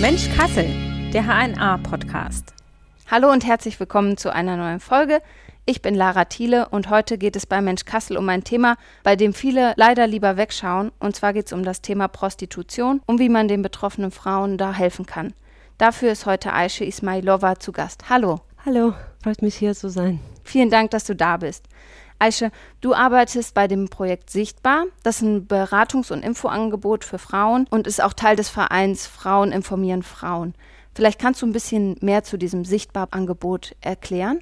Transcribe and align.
Mensch 0.00 0.30
Kassel, 0.34 0.64
der 1.12 1.24
HNA-Podcast. 1.26 2.54
Hallo 3.10 3.30
und 3.30 3.44
herzlich 3.46 3.78
willkommen 3.78 4.16
zu 4.16 4.32
einer 4.32 4.56
neuen 4.56 4.80
Folge. 4.80 5.20
Ich 5.66 5.82
bin 5.82 5.94
Lara 5.94 6.24
Thiele 6.24 6.70
und 6.70 6.88
heute 6.88 7.18
geht 7.18 7.36
es 7.36 7.44
bei 7.44 7.60
Mensch 7.60 7.84
Kassel 7.84 8.16
um 8.16 8.26
ein 8.30 8.42
Thema, 8.42 8.78
bei 9.02 9.16
dem 9.16 9.34
viele 9.34 9.74
leider 9.76 10.06
lieber 10.06 10.38
wegschauen. 10.38 10.92
Und 10.98 11.14
zwar 11.14 11.34
geht 11.34 11.44
es 11.44 11.52
um 11.52 11.62
das 11.62 11.82
Thema 11.82 12.08
Prostitution 12.08 13.02
und 13.04 13.18
wie 13.18 13.28
man 13.28 13.48
den 13.48 13.60
betroffenen 13.60 14.10
Frauen 14.10 14.56
da 14.56 14.72
helfen 14.72 15.04
kann. 15.04 15.34
Dafür 15.76 16.10
ist 16.10 16.24
heute 16.24 16.54
Aische 16.54 16.86
Ismailova 16.86 17.60
zu 17.60 17.72
Gast. 17.72 18.08
Hallo. 18.08 18.40
Hallo, 18.64 18.94
freut 19.22 19.42
mich 19.42 19.56
hier 19.56 19.74
zu 19.74 19.90
sein. 19.90 20.20
Vielen 20.42 20.70
Dank, 20.70 20.90
dass 20.92 21.04
du 21.04 21.14
da 21.14 21.36
bist. 21.36 21.66
Aische, 22.18 22.50
du 22.80 22.94
arbeitest 22.94 23.54
bei 23.54 23.68
dem 23.68 23.88
Projekt 23.88 24.30
Sichtbar. 24.30 24.84
Das 25.02 25.16
ist 25.16 25.22
ein 25.22 25.46
Beratungs- 25.46 26.12
und 26.12 26.24
Infoangebot 26.24 27.04
für 27.04 27.18
Frauen 27.18 27.66
und 27.70 27.86
ist 27.86 28.02
auch 28.02 28.12
Teil 28.12 28.36
des 28.36 28.48
Vereins 28.48 29.06
Frauen 29.06 29.52
informieren 29.52 30.02
Frauen. 30.02 30.54
Vielleicht 30.94 31.20
kannst 31.20 31.42
du 31.42 31.46
ein 31.46 31.52
bisschen 31.52 31.94
mehr 32.00 32.24
zu 32.24 32.36
diesem 32.36 32.64
Sichtbar-Angebot 32.64 33.76
erklären? 33.80 34.40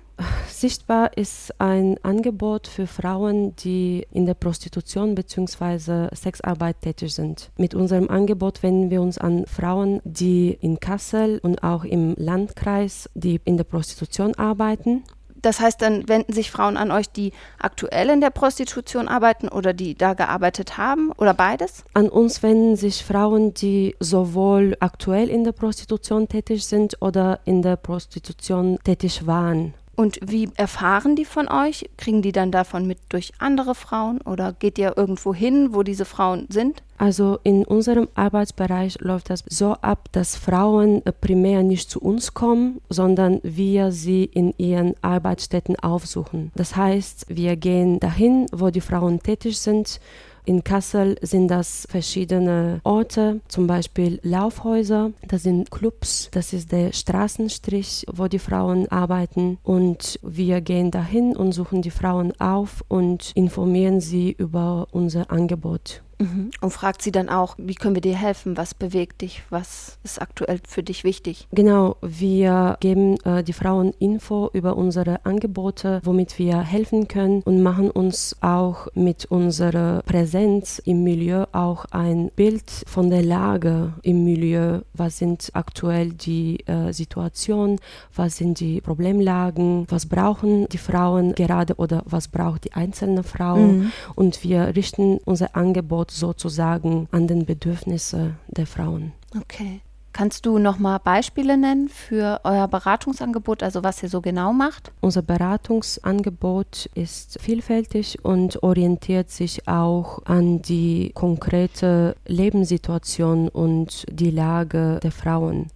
Sichtbar 0.49 1.15
ist 1.15 1.61
ein 1.61 2.03
Angebot 2.03 2.67
für 2.67 2.87
Frauen, 2.87 3.55
die 3.57 4.07
in 4.11 4.25
der 4.25 4.33
Prostitution 4.33 5.15
bzw. 5.15 6.09
Sexarbeit 6.15 6.81
tätig 6.81 7.15
sind. 7.15 7.51
Mit 7.59 7.75
unserem 7.75 8.09
Angebot 8.09 8.63
wenden 8.63 8.89
wir 8.89 9.03
uns 9.03 9.19
an 9.19 9.45
Frauen, 9.45 10.01
die 10.05 10.57
in 10.59 10.81
Kassel 10.81 11.41
und 11.43 11.63
auch 11.63 11.85
im 11.85 12.15
Landkreis, 12.17 13.11
die 13.13 13.39
in 13.45 13.59
der 13.59 13.65
Prostitution 13.65 14.35
arbeiten 14.37 15.05
das 15.47 15.61
heißt, 15.61 15.81
dann 15.81 16.09
wenden 16.09 16.33
sich 16.33 16.51
Frauen 16.51 16.77
an 16.77 16.91
euch, 16.91 17.09
die 17.09 17.33
aktuell 17.59 18.11
in 18.11 18.21
der 18.21 18.31
Prostitution 18.31 19.07
arbeiten 19.07 19.49
oder 19.49 19.73
die 19.73 19.95
da 19.95 20.15
gearbeitet 20.15 20.77
haben 20.77 21.13
oder 21.13 21.35
beides? 21.35 21.85
An 21.95 22.09
uns 22.09 22.43
wenden 22.43 22.75
sich 22.75 23.05
Frauen, 23.05 23.55
die 23.55 23.95
sowohl 24.01 24.77
aktuell 24.81 25.29
in 25.31 25.45
der 25.45 25.53
Prostitution 25.53 26.27
tätig 26.27 26.67
sind 26.67 27.01
oder 27.01 27.39
in 27.45 27.63
der 27.63 27.77
Prostitution 27.77 28.79
tätig 28.83 29.27
waren. 29.27 29.75
Und 29.97 30.19
wie 30.23 30.51
erfahren 30.57 31.17
die 31.17 31.25
von 31.25 31.49
euch? 31.49 31.89
Kriegen 31.97 32.21
die 32.21 32.33
dann 32.33 32.53
davon 32.53 32.87
mit 32.87 32.99
durch 33.09 33.33
andere 33.39 33.75
Frauen 33.75 34.21
oder 34.21 34.53
geht 34.53 34.79
ihr 34.79 34.93
irgendwo 34.97 35.35
hin, 35.35 35.71
wo 35.73 35.83
diese 35.83 36.05
Frauen 36.05 36.47
sind? 36.51 36.83
Also 36.99 37.39
in 37.43 37.65
unserem 37.65 38.09
Arbeitsbereich 38.15 39.01
läuft 39.01 39.31
das 39.31 39.45
so 39.49 39.73
ab, 39.73 40.09
dass 40.13 40.37
Frauen 40.37 41.05
äh, 41.05 41.13
primär 41.13 41.63
nicht 41.63 41.91
zu 41.91 42.01
uns 42.01 42.35
kommen, 42.35 42.81
sondern 42.89 43.41
wir 43.43 43.91
sie 43.91 44.25
in 44.25 44.55
ihren 44.59 44.95
Arbeitsstätten 45.03 45.79
aufsuchen. 45.79 46.53
Das 46.55 46.77
heißt, 46.77 47.27
wir 47.29 47.57
gehen 47.57 47.99
dahin, 48.01 48.47
wo 48.53 48.71
die 48.71 48.81
Frauen 48.81 49.21
tätig 49.21 49.59
sind 49.59 50.01
in 50.47 50.65
Kassel 50.65 51.17
sind 51.23 51.49
das 51.49 51.87
verschiedene 51.91 52.81
Orte, 52.85 53.41
zum 53.49 53.67
Beispiel 53.67 54.21
Laufhäuser, 54.23 55.11
das 55.27 55.43
sind 55.43 55.71
Clubs, 55.71 56.29
das 56.31 56.53
ist 56.53 56.73
der 56.73 56.93
Straßenstrich, 56.93 58.07
wo 58.13 58.29
die 58.29 58.39
Frauen 58.39 58.89
arbeiten. 58.89 59.59
Und 59.65 60.19
wir 60.23 60.61
gehen 60.61 60.91
dahin 60.91 61.37
und 61.37 61.53
suchen 61.53 61.83
die 61.83 61.91
Frauen 61.91 62.33
auf 62.41 62.85
und 62.89 63.33
informieren 63.35 64.01
sie 64.01 64.33
über 64.33 64.87
unser 64.93 65.31
Angebot. 65.31 66.03
Mhm. 66.19 66.51
Und 66.61 66.71
fragt 66.71 67.03
sie 67.03 67.13
dann 67.13 67.29
auch, 67.29 67.55
wie 67.59 67.75
können 67.75 67.95
wir 67.95 68.01
dir 68.01 68.17
helfen? 68.17 68.57
Was 68.57 68.75
bewegt 68.75 69.21
dich? 69.23 69.43
Was 69.51 69.99
ist 70.03 70.21
aktuell 70.21 70.61
für 70.67 70.83
dich 70.83 71.05
wichtig? 71.05 71.47
Genau, 71.53 71.97
wir 72.01 72.77
geben 72.81 73.19
äh, 73.25 73.43
die 73.43 73.53
Frauen 73.53 73.93
Info 73.99 74.51
über 74.53 74.77
unsere 74.77 75.25
Angebote, 75.25 76.01
womit 76.05 76.39
wir 76.39 76.61
helfen 76.61 77.09
können 77.09 77.43
und 77.43 77.63
machen 77.63 77.91
uns 77.91 78.37
auch 78.41 78.89
mit 78.95 79.27
unserer 79.27 80.03
Präsenz 80.03 80.81
im 80.85 81.03
Milieu 81.03 81.45
auch 81.53 81.85
ein 81.91 82.31
Bild 82.35 82.71
von 82.87 83.11
der 83.11 83.23
Lage 83.23 83.93
im 84.03 84.25
Milieu. 84.25 84.81
Was 84.95 85.19
sind 85.19 85.51
aktuell 85.53 86.13
die 86.13 86.61
äh, 86.67 86.93
Situationen? 86.93 87.79
Was 88.15 88.37
sind 88.39 88.61
die 88.61 88.81
Problemlagen? 88.81 89.87
Was 89.89 90.07
brauchen 90.07 90.69
die 90.69 90.79
Frauen 90.79 91.35
gerade 91.35 91.75
oder 91.75 92.03
was 92.07 92.29
braucht 92.29 92.65
die 92.65 92.73
einzelne 92.73 93.23
Frau? 93.23 93.57
Mhm. 93.57 93.93
Und 94.15 94.43
wir 94.43 94.75
richten 94.75 95.19
unser 95.25 95.57
Angebot 95.57 96.06
Antwort 96.07 96.11
sozusagen 96.11 97.09
an 97.11 97.27
den 97.27 97.45
Bedürfnissen 97.45 98.37
der 98.49 98.67
Frauen. 98.67 99.13
Okay. 99.37 99.81
Kannst 100.13 100.47
du 100.47 100.57
noch 100.59 100.79
mal 100.79 100.97
Beispiele 100.97 101.59
nennen 101.59 101.91
für 101.91 102.41
euer 102.43 102.69
Beratungsangebot, 102.69 103.63
also 103.63 103.85
was 103.85 104.03
ihr 104.03 104.09
so 104.09 104.23
genau 104.23 104.55
macht? 104.55 104.91
Unser 105.03 105.21
Beratungsangebot 105.21 106.89
ist 106.95 107.39
vielfältig 107.39 108.25
und 108.25 108.63
orientiert 108.63 109.31
sich 109.31 109.69
auch 109.69 110.25
an 110.25 110.63
die 110.63 111.11
konkrete 111.15 112.17
Lebenssituation 112.27 113.51
und 113.51 114.07
die 114.11 114.31
Lage 114.31 115.01
der 115.03 115.13
Frauen. 115.13 115.67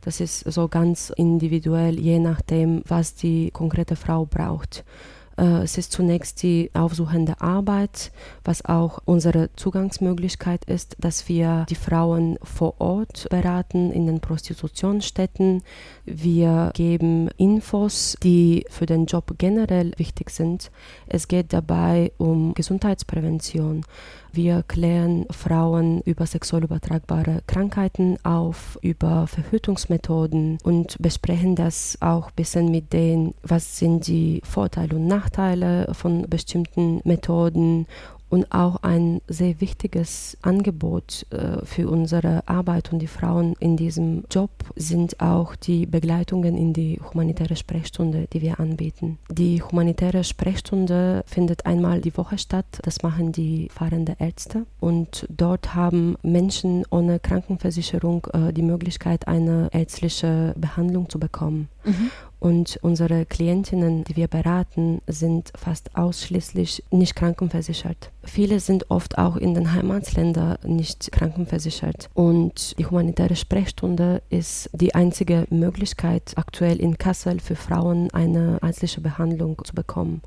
Das 0.00 0.20
ist 0.20 0.50
so 0.50 0.66
ganz 0.68 1.12
individuell, 1.14 2.00
je 2.00 2.20
nachdem, 2.20 2.82
was 2.86 3.14
die 3.14 3.50
konkrete 3.50 3.96
Frau 3.96 4.24
braucht. 4.24 4.82
Äh, 5.40 5.62
es 5.62 5.78
ist 5.78 5.92
zunächst 5.92 6.42
die 6.42 6.70
aufsuchende 6.74 7.40
Arbeit, 7.40 8.12
was 8.44 8.64
auch 8.64 9.00
unsere 9.06 9.50
Zugangsmöglichkeit 9.56 10.64
ist, 10.66 10.96
dass 11.00 11.28
wir 11.28 11.64
die 11.68 11.74
Frauen 11.74 12.38
vor 12.42 12.80
Ort 12.80 13.26
beraten 13.30 13.90
in 13.90 14.06
den 14.06 14.20
Prostitutionsstätten. 14.20 15.62
Wir 16.04 16.70
geben 16.74 17.30
Infos, 17.38 18.16
die 18.22 18.66
für 18.68 18.86
den 18.86 19.06
Job 19.06 19.34
generell 19.38 19.92
wichtig 19.96 20.30
sind. 20.30 20.70
Es 21.06 21.26
geht 21.26 21.52
dabei 21.52 22.12
um 22.18 22.52
Gesundheitsprävention. 22.54 23.84
Wir 24.32 24.62
klären 24.62 25.26
Frauen 25.30 26.02
über 26.02 26.24
sexuell 26.24 26.62
übertragbare 26.62 27.42
Krankheiten 27.48 28.16
auf, 28.24 28.78
über 28.80 29.26
Verhütungsmethoden 29.26 30.58
und 30.62 30.96
besprechen 31.00 31.56
das 31.56 31.98
auch 32.00 32.28
ein 32.28 32.34
bisschen 32.36 32.70
mit 32.70 32.92
denen, 32.92 33.34
was 33.42 33.78
sind 33.78 34.06
die 34.06 34.40
Vorteile 34.44 34.94
und 34.94 35.08
Nachteile 35.08 35.29
von 35.92 36.28
bestimmten 36.28 37.00
Methoden 37.04 37.86
und 38.30 38.52
auch 38.52 38.76
ein 38.82 39.20
sehr 39.26 39.60
wichtiges 39.60 40.38
Angebot 40.40 41.26
äh, 41.30 41.64
für 41.66 41.90
unsere 41.90 42.48
Arbeit 42.48 42.92
und 42.92 43.00
die 43.00 43.08
Frauen 43.08 43.54
in 43.58 43.76
diesem 43.76 44.24
Job 44.30 44.50
sind 44.76 45.20
auch 45.20 45.56
die 45.56 45.84
Begleitungen 45.84 46.56
in 46.56 46.72
die 46.72 47.00
humanitäre 47.02 47.56
Sprechstunde, 47.56 48.28
die 48.32 48.40
wir 48.40 48.60
anbieten. 48.60 49.18
Die 49.30 49.62
humanitäre 49.62 50.22
Sprechstunde 50.22 51.24
findet 51.26 51.66
einmal 51.66 52.00
die 52.00 52.16
Woche 52.16 52.38
statt. 52.38 52.66
Das 52.82 53.02
machen 53.02 53.32
die 53.32 53.68
fahrenden 53.68 54.14
Ärzte 54.18 54.64
und 54.78 55.26
dort 55.28 55.74
haben 55.74 56.16
Menschen 56.22 56.84
ohne 56.90 57.18
Krankenversicherung 57.18 58.26
äh, 58.32 58.52
die 58.52 58.62
Möglichkeit, 58.62 59.26
eine 59.26 59.68
ärztliche 59.72 60.54
Behandlung 60.56 61.10
zu 61.10 61.18
bekommen. 61.18 61.68
Mhm. 61.84 62.10
Und 62.40 62.78
unsere 62.80 63.26
Klientinnen, 63.26 64.02
die 64.04 64.16
wir 64.16 64.26
beraten, 64.26 65.02
sind 65.06 65.52
fast 65.54 65.94
ausschließlich 65.94 66.82
nicht 66.90 67.14
krankenversichert. 67.14 68.10
Viele 68.24 68.60
sind 68.60 68.90
oft 68.90 69.18
auch 69.18 69.36
in 69.36 69.54
den 69.54 69.74
Heimatländern 69.74 70.56
nicht 70.64 71.12
krankenversichert. 71.12 72.08
Und 72.14 72.78
die 72.78 72.86
humanitäre 72.86 73.36
Sprechstunde 73.36 74.22
ist 74.30 74.70
die 74.72 74.94
einzige 74.94 75.46
Möglichkeit, 75.50 76.32
aktuell 76.36 76.80
in 76.80 76.96
Kassel 76.96 77.40
für 77.40 77.56
Frauen 77.56 78.10
eine 78.12 78.58
ärztliche 78.62 79.02
Behandlung 79.02 79.60
zu 79.62 79.74
bekommen. 79.74 80.22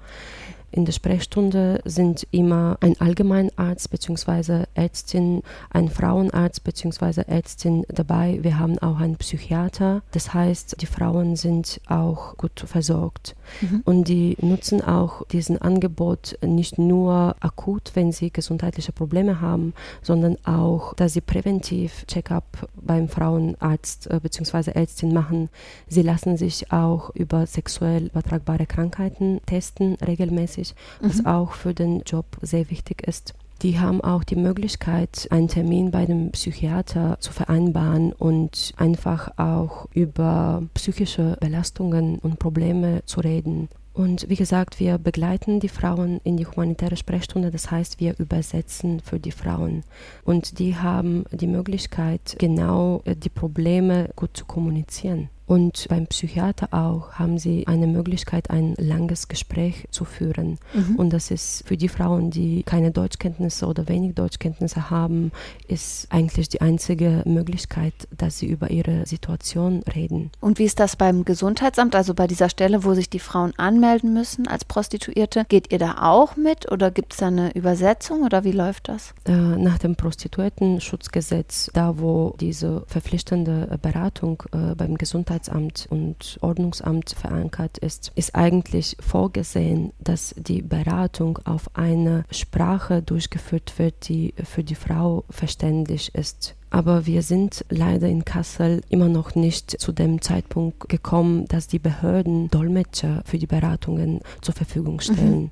In 0.73 0.85
der 0.85 0.91
Sprechstunde 0.91 1.81
sind 1.85 2.25
immer 2.31 2.78
ein 2.81 3.00
Allgemeinarzt 3.00 3.91
bzw. 3.91 4.63
Ärztin, 4.73 5.44
ein 5.69 5.88
Frauenarzt 5.88 6.63
bzw. 6.63 7.22
Ärztin 7.28 7.85
dabei. 7.89 8.39
Wir 8.41 8.57
haben 8.57 8.79
auch 8.79 8.97
einen 8.97 9.17
Psychiater. 9.17 10.01
Das 10.13 10.34
heißt, 10.34 10.81
die 10.81 10.88
Frauen 10.88 11.35
sind 11.35 11.79
auch 11.88 12.38
gut 12.38 12.59
versorgt. 12.66 13.35
Mhm. 13.61 13.81
Und 13.85 14.07
die 14.07 14.35
nutzen 14.41 14.81
auch 14.81 15.28
diesen 15.28 15.61
Angebot 15.61 16.39
nicht 16.44 16.79
nur 16.79 17.35
akut, 17.40 17.91
wenn 17.94 18.11
sie 18.11 18.31
gesundheitliche 18.31 18.94
Probleme 18.94 19.41
haben, 19.41 19.75
sondern 20.01 20.43
auch, 20.43 20.96
dass 20.96 21.14
sie 21.14 21.22
präventiv 21.22 22.08
Check-up 22.08 22.67
beim 22.75 23.09
Frauenarzt 23.09 24.09
äh, 24.09 24.20
bzw. 24.20 24.72
Ärztin 24.72 25.14
machen. 25.14 25.49
Sie 25.87 26.02
lassen 26.02 26.35
sich 26.35 26.72
auch 26.72 27.11
über 27.11 27.46
sexuell 27.46 28.08
übertragbare 28.08 28.66
Krankheiten 28.66 29.40
testen 29.46 29.97
regelmäßig 30.03 30.62
wichtig, 30.63 30.75
was 31.01 31.19
mhm. 31.19 31.25
auch 31.25 31.51
für 31.53 31.73
den 31.73 32.01
Job 32.01 32.25
sehr 32.41 32.69
wichtig 32.69 33.07
ist. 33.07 33.33
Die 33.61 33.79
haben 33.79 34.01
auch 34.01 34.23
die 34.23 34.35
Möglichkeit, 34.35 35.27
einen 35.29 35.47
Termin 35.47 35.91
bei 35.91 36.05
dem 36.05 36.31
Psychiater 36.31 37.17
zu 37.19 37.31
vereinbaren 37.31 38.11
und 38.11 38.73
einfach 38.75 39.37
auch 39.37 39.87
über 39.93 40.63
psychische 40.73 41.37
Belastungen 41.39 42.19
und 42.19 42.39
Probleme 42.39 43.03
zu 43.05 43.21
reden. 43.21 43.69
Und 43.93 44.27
wie 44.27 44.35
gesagt, 44.35 44.79
wir 44.79 44.97
begleiten 44.97 45.59
die 45.59 45.69
Frauen 45.69 46.19
in 46.23 46.35
die 46.35 46.47
humanitäre 46.47 46.97
Sprechstunde, 46.97 47.51
das 47.51 47.69
heißt, 47.69 47.99
wir 47.99 48.17
übersetzen 48.17 48.99
für 48.99 49.19
die 49.19 49.31
Frauen. 49.31 49.83
Und 50.25 50.57
die 50.57 50.75
haben 50.75 51.25
die 51.31 51.47
Möglichkeit, 51.47 52.35
genau 52.39 53.03
die 53.05 53.29
Probleme 53.29 54.09
gut 54.15 54.35
zu 54.35 54.45
kommunizieren. 54.45 55.29
Und 55.45 55.87
beim 55.90 56.07
Psychiater 56.07 56.69
auch 56.72 57.13
haben 57.13 57.37
sie 57.37 57.67
eine 57.67 57.87
Möglichkeit, 57.87 58.49
ein 58.49 58.75
langes 58.78 59.28
Gespräch 59.28 59.85
zu 59.91 60.05
führen. 60.05 60.57
Mhm. 60.73 60.95
Und 60.95 61.11
das 61.11 61.31
ist 61.31 61.67
für 61.67 61.75
die 61.75 61.90
Frauen, 61.90 62.31
die 62.31 62.63
keine 62.63 62.91
Deutschkenntnisse 62.91 63.66
oder 63.66 63.90
wenig 63.90 64.16
Deutschkenntnisse 64.16 64.90
haben, 64.90 65.31
ist 65.67 66.07
eigentlich 66.11 66.47
die 66.47 66.61
einzige 66.61 67.23
Möglichkeit, 67.25 67.93
dass 68.16 68.40
sie 68.40 68.47
über 68.47 68.72
ihre 68.72 69.05
Situation 69.05 69.84
reden. 69.93 70.31
Und 70.40 70.59
wie 70.59 70.63
ist 70.63 70.79
das 70.79 70.95
beim 70.95 71.25
Gesundheitsamt, 71.25 71.96
also 71.96 72.13
bei 72.13 72.28
dieser 72.28 72.49
Stelle, 72.49 72.85
wo 72.85 72.93
sich 72.93 73.09
die 73.09 73.19
Frauen 73.19 73.53
anmelden 73.57 74.13
müssen 74.13 74.47
als 74.47 74.63
Prostituierte? 74.63 75.46
Geht 75.49 75.73
ihr 75.73 75.79
da 75.79 75.97
auch 75.99 76.37
mit 76.37 76.72
oder 76.72 76.89
gibt 76.89 77.13
es 77.13 77.19
da 77.19 77.28
eine 77.28 77.53
Übersetzung 77.53 78.23
oder 78.23 78.46
wie 78.46 78.51
läuft 78.53 78.87
das? 78.87 79.13
Äh, 79.25 79.34
nach 79.34 79.78
dem 79.78 79.96
Prostituiertenschutzgesetz, 79.97 81.69
da 81.73 81.99
wo 81.99 82.35
diese 82.39 82.84
verpflichtende 82.87 83.78
Beratung 83.81 84.43
äh, 84.53 84.75
beim 84.75 84.97
Gesundheitsamt 84.97 85.33
Gesundheitsamt 85.34 85.88
und 85.90 86.38
Ordnungsamt 86.41 87.12
verankert 87.12 87.78
ist, 87.80 88.12
ist 88.16 88.35
eigentlich 88.35 88.96
vorgesehen, 89.00 89.91
dass 90.00 90.35
die 90.38 90.62
Beratung 90.62 91.40
auf 91.46 91.76
eine 91.76 92.26
Sprache 92.32 93.02
durchgeführt 93.02 93.80
wird, 93.80 94.08
die 94.08 94.34
für 94.44 94.64
die 94.64 94.76
Frau 94.76 95.24
verständlich 95.30 96.14
ist. 96.14 96.56
Aber 96.70 97.06
wir 97.06 97.22
sind 97.22 97.66
leider 97.70 98.08
in 98.08 98.26
Kassel 98.26 98.82
immer 98.90 99.08
noch 99.08 99.35
nicht 99.35 99.80
zu 99.80 99.91
dem 99.91 100.22
Zeitpunkt 100.22 100.90
gekommen, 100.90 101.46
dass 101.47 101.68
die 101.68 101.80
Behörden 101.80 102.50
Dolmetscher 102.50 103.22
für 103.26 103.38
die 103.38 103.47
Beratungen 103.47 104.22
zur 104.41 104.56
Verfügung 104.56 105.00
stellen. 105.00 105.41
Mhm. 105.44 105.52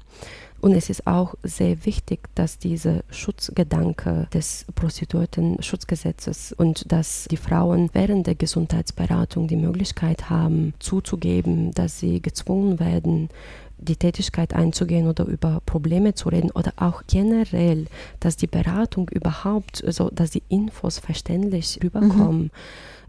Und 0.61 0.73
es 0.73 0.91
ist 0.91 1.07
auch 1.07 1.33
sehr 1.41 1.85
wichtig, 1.85 2.29
dass 2.35 2.59
dieser 2.59 3.01
Schutzgedanke 3.09 4.27
des 4.31 4.65
Prostituierten-Schutzgesetzes 4.75 6.53
und 6.53 6.91
dass 6.91 7.27
die 7.31 7.37
Frauen 7.37 7.89
während 7.93 8.27
der 8.27 8.35
Gesundheitsberatung 8.35 9.47
die 9.47 9.55
Möglichkeit 9.55 10.29
haben, 10.29 10.75
zuzugeben, 10.77 11.71
dass 11.71 11.99
sie 11.99 12.21
gezwungen 12.21 12.79
werden, 12.79 13.29
die 13.79 13.95
Tätigkeit 13.95 14.53
einzugehen 14.53 15.07
oder 15.07 15.25
über 15.25 15.61
Probleme 15.65 16.13
zu 16.13 16.29
reden 16.29 16.51
oder 16.51 16.73
auch 16.75 17.01
generell, 17.07 17.87
dass 18.19 18.37
die 18.37 18.45
Beratung 18.45 19.09
überhaupt, 19.09 19.83
also 19.83 20.11
dass 20.11 20.29
die 20.29 20.43
Infos 20.49 20.99
verständlich 20.99 21.79
rüberkommen. 21.83 22.43
Mhm 22.43 22.51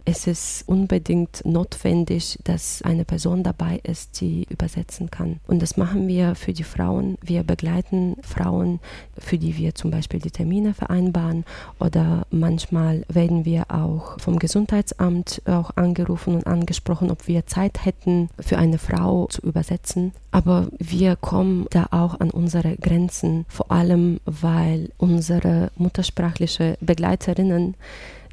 es 0.05 0.27
ist 0.27 0.65
unbedingt 0.67 1.45
notwendig, 1.45 2.39
dass 2.45 2.83
eine 2.83 3.05
Person 3.05 3.43
dabei 3.43 3.81
ist, 3.83 4.21
die 4.21 4.47
übersetzen 4.51 5.11
kann. 5.11 5.41
Und 5.47 5.63
das 5.63 5.77
machen 5.77 6.09
wir 6.09 6.35
für 6.35 6.53
die 6.53 6.65
Frauen. 6.65 7.19
Wir 7.23 7.43
begleiten 7.43 8.17
Frauen, 8.23 8.81
für 9.19 9.39
die 9.39 9.57
wir 9.57 9.75
zum 9.75 9.91
Beispiel 9.91 10.21
die 10.21 10.31
Termine 10.31 10.75
vereinbaren 10.75 11.45
oder 11.79 12.27
manchmal 12.31 13.05
werden 13.09 13.45
wir 13.45 13.71
auch 13.71 14.19
vom 14.19 14.39
Gesundheitsamt 14.39 15.43
auch 15.47 15.71
angerufen 15.77 16.35
und 16.35 16.47
angesprochen, 16.47 17.11
ob 17.11 17.29
wir 17.29 17.47
Zeit 17.47 17.85
hätten, 17.85 18.29
für 18.39 18.59
eine 18.59 18.79
Frau 18.79 19.27
zu 19.27 19.43
übersetzen. 19.43 20.13
Aber 20.31 20.69
wir 20.79 21.17
kommen 21.17 21.67
da 21.71 21.89
auch 21.91 22.19
an 22.19 22.31
unsere 22.31 22.77
Grenzen, 22.77 23.45
vor 23.49 23.71
allem 23.71 24.19
weil 24.25 24.91
unsere 24.97 25.71
muttersprachliche 25.77 26.79
Begleiterinnen 26.81 27.75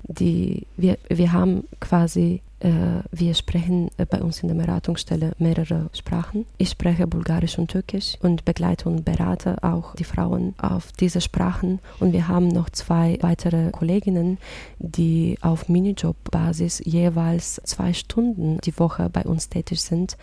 die 0.03 0.65
wir, 0.77 0.97
wir 1.09 1.31
haben 1.31 1.67
quasi 1.79 2.41
wir 3.11 3.33
sprechen 3.33 3.89
äh, 3.97 4.05
bei 4.05 4.21
uns 4.21 4.41
in 4.41 4.49
der 4.49 4.55
Beratungsstelle 4.55 5.33
mehrere 5.37 5.89
Sprachen. 5.93 6.45
Ich 6.57 6.69
spreche 6.69 7.07
Bulgarisch 7.07 7.57
und 7.57 7.71
Türkisch 7.71 8.17
und 8.21 8.45
begleite 8.45 8.89
und 8.89 9.05
berate 9.05 9.63
auch 9.63 9.95
die 9.95 10.03
Frauen 10.03 10.53
auf 10.57 10.91
diese 10.91 11.21
Sprachen. 11.21 11.79
Und 11.99 12.13
wir 12.13 12.27
haben 12.27 12.49
noch 12.49 12.69
zwei 12.69 13.17
weitere 13.21 13.71
Kolleginnen, 13.71 14.37
die 14.79 15.37
auf 15.41 15.69
Minijob-Basis 15.69 16.81
jeweils 16.85 17.61
zwei 17.63 17.93
Stunden 17.93 18.59
die 18.65 18.77
Woche 18.77 19.09
bei 19.09 19.23
uns 19.23 19.49
tätig 19.49 19.81
sind, 19.81 20.17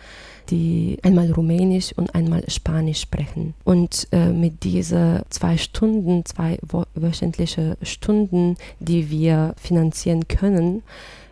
die 0.49 0.99
einmal 1.03 1.31
Rumänisch 1.31 1.93
und 1.93 2.13
einmal 2.13 2.43
Spanisch 2.49 3.01
sprechen. 3.01 3.53
Und 3.63 4.07
äh, 4.11 4.31
mit 4.31 4.63
diesen 4.63 5.21
zwei 5.29 5.57
Stunden, 5.57 6.25
zwei 6.25 6.59
wöchentliche 6.93 7.77
Stunden, 7.81 8.57
die 8.79 9.09
wir 9.09 9.55
finanzieren 9.57 10.27
können, 10.27 10.83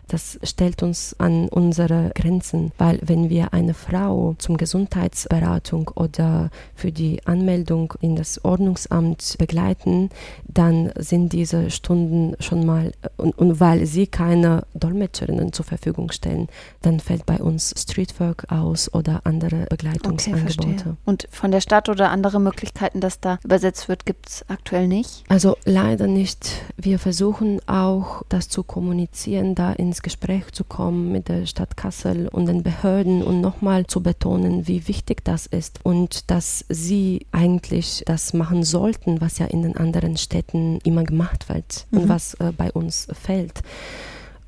das 0.08 0.38
stellt 0.42 0.82
uns 0.82 1.16
an 1.18 1.48
unsere 1.48 2.12
Grenzen, 2.14 2.72
weil 2.78 3.00
wenn 3.02 3.28
wir 3.28 3.52
eine 3.52 3.74
Frau 3.74 4.34
zum 4.38 4.56
Gesundheitsberatung 4.56 5.90
oder 5.94 6.50
für 6.74 6.92
die 6.92 7.26
Anmeldung 7.26 7.94
in 8.00 8.14
das 8.14 8.44
Ordnungsamt 8.44 9.36
begleiten, 9.38 10.10
dann 10.46 10.92
sind 10.96 11.32
diese 11.32 11.70
Stunden 11.70 12.34
schon 12.40 12.64
mal, 12.64 12.92
und, 13.16 13.36
und 13.36 13.58
weil 13.58 13.86
sie 13.86 14.06
keine 14.06 14.64
Dolmetscherinnen 14.74 15.52
zur 15.52 15.64
Verfügung 15.64 16.12
stellen, 16.12 16.48
dann 16.82 17.00
fällt 17.00 17.26
bei 17.26 17.38
uns 17.38 17.74
Streetwork 17.76 18.50
aus 18.50 18.92
oder 18.94 19.22
andere 19.24 19.66
Begleitungsangebote. 19.68 20.70
Okay, 20.70 20.94
und 21.04 21.26
von 21.30 21.50
der 21.50 21.60
Stadt 21.60 21.88
oder 21.88 22.10
andere 22.10 22.40
Möglichkeiten, 22.40 23.00
dass 23.00 23.20
da 23.20 23.38
übersetzt 23.44 23.88
wird, 23.88 24.06
gibt 24.06 24.28
es 24.28 24.44
aktuell 24.48 24.86
nicht? 24.86 25.24
Also 25.28 25.56
leider 25.64 26.06
nicht. 26.06 26.62
Wir 26.76 26.98
versuchen 26.98 27.60
auch, 27.66 28.22
das 28.28 28.48
zu 28.48 28.62
kommunizieren, 28.62 29.54
da 29.54 29.72
in 29.72 29.95
ins 29.96 30.02
Gespräch 30.02 30.52
zu 30.52 30.62
kommen 30.62 31.10
mit 31.10 31.28
der 31.28 31.46
Stadt 31.46 31.74
Kassel 31.74 32.28
und 32.28 32.46
den 32.46 32.62
Behörden 32.62 33.22
und 33.22 33.40
nochmal 33.40 33.86
zu 33.86 34.02
betonen, 34.02 34.68
wie 34.68 34.88
wichtig 34.88 35.24
das 35.24 35.46
ist 35.46 35.80
und 35.84 36.30
dass 36.30 36.66
sie 36.68 37.26
eigentlich 37.32 38.02
das 38.04 38.34
machen 38.34 38.62
sollten, 38.62 39.22
was 39.22 39.38
ja 39.38 39.46
in 39.46 39.62
den 39.62 39.74
anderen 39.74 40.18
Städten 40.18 40.80
immer 40.84 41.04
gemacht 41.04 41.48
wird 41.48 41.86
mhm. 41.90 41.98
und 41.98 42.08
was 42.10 42.34
äh, 42.34 42.52
bei 42.54 42.70
uns 42.72 43.08
fällt. 43.10 43.62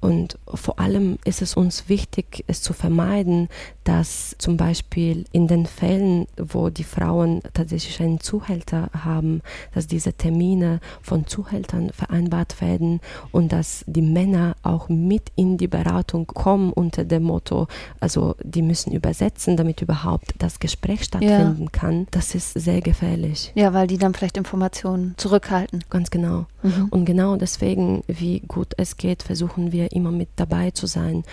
Und 0.00 0.38
vor 0.52 0.78
allem 0.78 1.18
ist 1.24 1.42
es 1.42 1.54
uns 1.54 1.88
wichtig, 1.88 2.44
es 2.46 2.62
zu 2.62 2.72
vermeiden, 2.72 3.48
dass 3.84 4.36
zum 4.38 4.56
Beispiel 4.56 5.24
in 5.32 5.48
den 5.48 5.66
Fällen, 5.66 6.26
wo 6.36 6.68
die 6.68 6.84
Frauen 6.84 7.40
tatsächlich 7.54 8.00
einen 8.00 8.20
Zuhälter 8.20 8.90
haben, 8.92 9.40
dass 9.74 9.86
diese 9.86 10.12
Termine 10.12 10.80
von 11.02 11.26
Zuhältern 11.26 11.90
vereinbart 11.90 12.60
werden 12.60 13.00
und 13.32 13.50
dass 13.50 13.84
die 13.86 14.02
Männer 14.02 14.56
auch 14.62 14.88
mit 14.88 15.32
in 15.36 15.56
die 15.56 15.68
Beratung 15.68 16.26
kommen 16.26 16.72
unter 16.72 17.04
dem 17.04 17.24
Motto, 17.24 17.66
also 17.98 18.36
die 18.42 18.62
müssen 18.62 18.92
übersetzen, 18.92 19.56
damit 19.56 19.82
überhaupt 19.82 20.34
das 20.38 20.60
Gespräch 20.60 21.04
stattfinden 21.04 21.64
ja. 21.64 21.70
kann. 21.72 22.06
Das 22.10 22.34
ist 22.34 22.52
sehr 22.52 22.80
gefährlich. 22.82 23.52
Ja, 23.54 23.72
weil 23.72 23.86
die 23.86 23.98
dann 23.98 24.14
vielleicht 24.14 24.36
Informationen 24.36 25.14
zurückhalten. 25.16 25.82
Ganz 25.90 26.10
genau. 26.10 26.46
Mhm. 26.62 26.88
Und 26.90 27.04
genau 27.04 27.36
deswegen, 27.36 28.02
wie 28.06 28.40
gut 28.40 28.74
es 28.76 28.96
geht, 28.96 29.22
versuchen 29.22 29.72
wir 29.72 29.87
immer 29.92 30.10
mit 30.12 30.28
dabei 30.36 30.70
zu 30.70 30.86
sein 30.86 31.24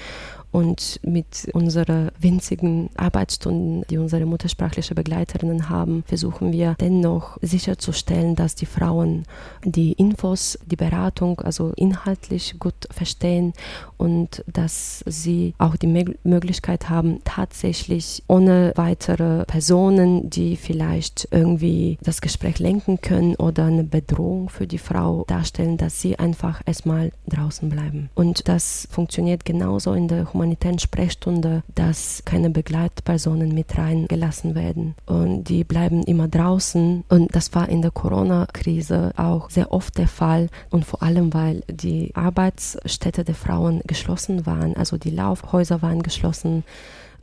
und 0.56 1.02
mit 1.04 1.50
unseren 1.52 2.12
winzigen 2.18 2.90
Arbeitsstunden, 2.96 3.84
die 3.90 3.98
unsere 3.98 4.25
muttersprachliche 4.25 4.96
Begleiterinnen 4.96 5.68
haben, 5.68 6.06
versuchen 6.07 6.54
wir 6.54 6.75
dennoch 6.80 7.38
sicherzustellen, 7.42 8.38
dass 8.38 8.56
die 8.56 8.66
Frauen 8.66 9.24
die 9.66 9.92
Infos, 9.92 10.57
die 10.66 10.78
Beratung, 10.78 11.42
also 11.42 11.74
inhaltlich 11.75 12.56
gut 12.57 12.88
verstehen 12.90 13.52
und 13.97 14.45
dass 14.47 15.04
sie 15.06 15.56
auch 15.57 15.76
die 15.76 16.06
Möglichkeit 16.24 16.90
haben, 16.90 17.19
tatsächlich 17.26 18.24
ohne 18.30 18.71
weitere 18.76 19.44
Personen, 19.44 20.30
die 20.30 20.56
vielleicht 20.56 21.28
irgendwie 21.31 21.97
das 22.02 22.21
Gespräch 22.21 22.59
lenken 22.59 23.02
können 23.02 23.35
oder 23.35 23.66
eine 23.66 23.83
Bedrohung 23.83 24.47
für 24.47 24.68
die 24.68 24.78
Frau 24.78 25.26
darstellen, 25.28 25.76
dass 25.76 26.00
sie 26.00 26.18
einfach 26.18 26.62
erstmal 26.66 27.12
draußen 27.28 27.68
bleiben. 27.68 28.09
Und 28.16 28.47
das 28.47 28.88
funktioniert 28.90 29.44
genauso 29.44 29.92
in 29.92 30.07
der 30.07 30.31
Humanität 30.31 30.44
humanitären 30.45 30.78
Sprechstunde, 30.78 31.64
dass 31.73 32.21
keine 32.23 32.52
Begleitpersonen 32.52 33.54
mit 33.56 33.75
reingelassen 33.78 34.54
werden. 34.54 34.94
Und 35.07 35.45
die 35.45 35.64
bleiben 35.64 36.04
immer 36.04 36.28
draußen. 36.28 37.04
Und 37.09 37.35
das 37.35 37.56
war 37.56 37.68
in 37.68 37.81
der 37.81 37.90
Corona-Krise 37.90 39.14
auch 39.18 39.49
sehr 39.49 39.71
oft 39.71 39.97
der 39.97 40.07
Fall. 40.07 40.49
Und 40.69 40.85
vor 40.85 41.02
allem, 41.02 41.33
weil 41.33 41.64
die 41.68 42.14
Arbeitsstätte 42.14 43.23
der 43.23 43.33
Frauen 43.33 43.81
geschlossen 43.87 44.45
waren, 44.45 44.75
also 44.75 44.97
die 44.97 45.09
Laufhäuser 45.09 45.81
waren 45.81 46.04
geschlossen 46.04 46.64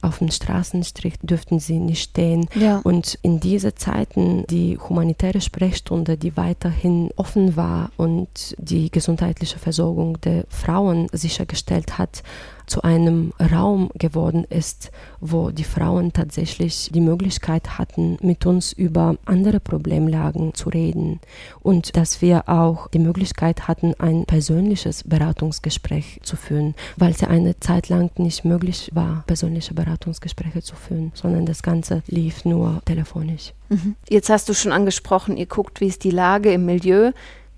auf 0.02 0.18
dem 0.18 0.30
Straßenstrich 0.30 1.14
dürften 1.22 1.60
sie 1.60 1.78
nicht 1.78 2.02
stehen. 2.02 2.48
Ja. 2.54 2.80
Und 2.82 3.18
in 3.22 3.38
diese 3.38 3.74
Zeiten 3.74 4.44
die 4.50 4.76
humanitäre 4.76 5.40
Sprechstunde, 5.40 6.16
die 6.16 6.36
weiterhin 6.36 7.10
offen 7.16 7.56
war 7.56 7.90
und 7.96 8.56
die 8.58 8.90
gesundheitliche 8.90 9.58
Versorgung 9.58 10.20
der 10.20 10.44
Frauen 10.48 11.06
sichergestellt 11.12 11.98
hat, 11.98 12.24
zu 12.66 12.82
einem 12.82 13.32
Raum 13.40 13.90
geworden 13.94 14.44
ist, 14.44 14.90
wo 15.20 15.50
die 15.50 15.64
Frauen 15.64 16.12
tatsächlich 16.12 16.90
die 16.92 17.00
Möglichkeit 17.00 17.78
hatten, 17.78 18.18
mit 18.22 18.46
uns 18.46 18.72
über 18.72 19.16
andere 19.24 19.60
Problemlagen 19.60 20.54
zu 20.54 20.68
reden 20.68 21.20
und 21.60 21.96
dass 21.96 22.22
wir 22.22 22.48
auch 22.48 22.88
die 22.88 22.98
Möglichkeit 22.98 23.68
hatten, 23.68 23.94
ein 23.98 24.24
persönliches 24.24 25.04
Beratungsgespräch 25.04 26.20
zu 26.22 26.36
führen, 26.36 26.74
weil 26.96 27.12
es 27.12 27.20
ja 27.20 27.28
eine 27.28 27.58
Zeit 27.60 27.88
lang 27.88 28.10
nicht 28.18 28.44
möglich 28.44 28.90
war, 28.94 29.24
persönliche 29.26 29.74
Beratungsgespräche 29.74 30.62
zu 30.62 30.76
führen, 30.76 31.12
sondern 31.14 31.46
das 31.46 31.62
Ganze 31.62 32.02
lief 32.06 32.44
nur 32.44 32.82
telefonisch. 32.84 33.52
Mhm. 33.68 33.96
Jetzt 34.08 34.30
hast 34.30 34.48
du 34.48 34.54
schon 34.54 34.72
angesprochen, 34.72 35.36
ihr 35.36 35.46
guckt, 35.46 35.80
wie 35.80 35.86
ist 35.86 36.04
die 36.04 36.10
Lage 36.10 36.52
im 36.52 36.66
Milieu. 36.66 37.12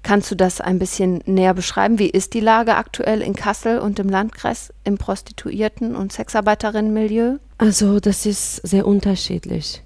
Kannst 0.05 0.31
du 0.31 0.35
das 0.35 0.61
ein 0.61 0.79
bisschen 0.79 1.23
näher 1.25 1.55
beschreiben? 1.55 1.99
Wie 1.99 2.11
ist 2.11 2.35
die 2.35 2.41
Lage 2.41 2.77
aktuell 2.77 3.23
in 3.23 3.35
Kassel 3.35 3.79
und 3.79 3.99
im 3.99 4.11
Landkreis 4.11 4.73
im 4.85 4.99
Prostituierten- 4.99 5.97
und 5.97 6.13
Sexarbeiterinnenmilieu? 6.13 7.39
Also 7.57 8.01
das 8.01 8.27
ist 8.27 8.57
sehr 8.57 8.87
unterschiedlich. 8.87 9.83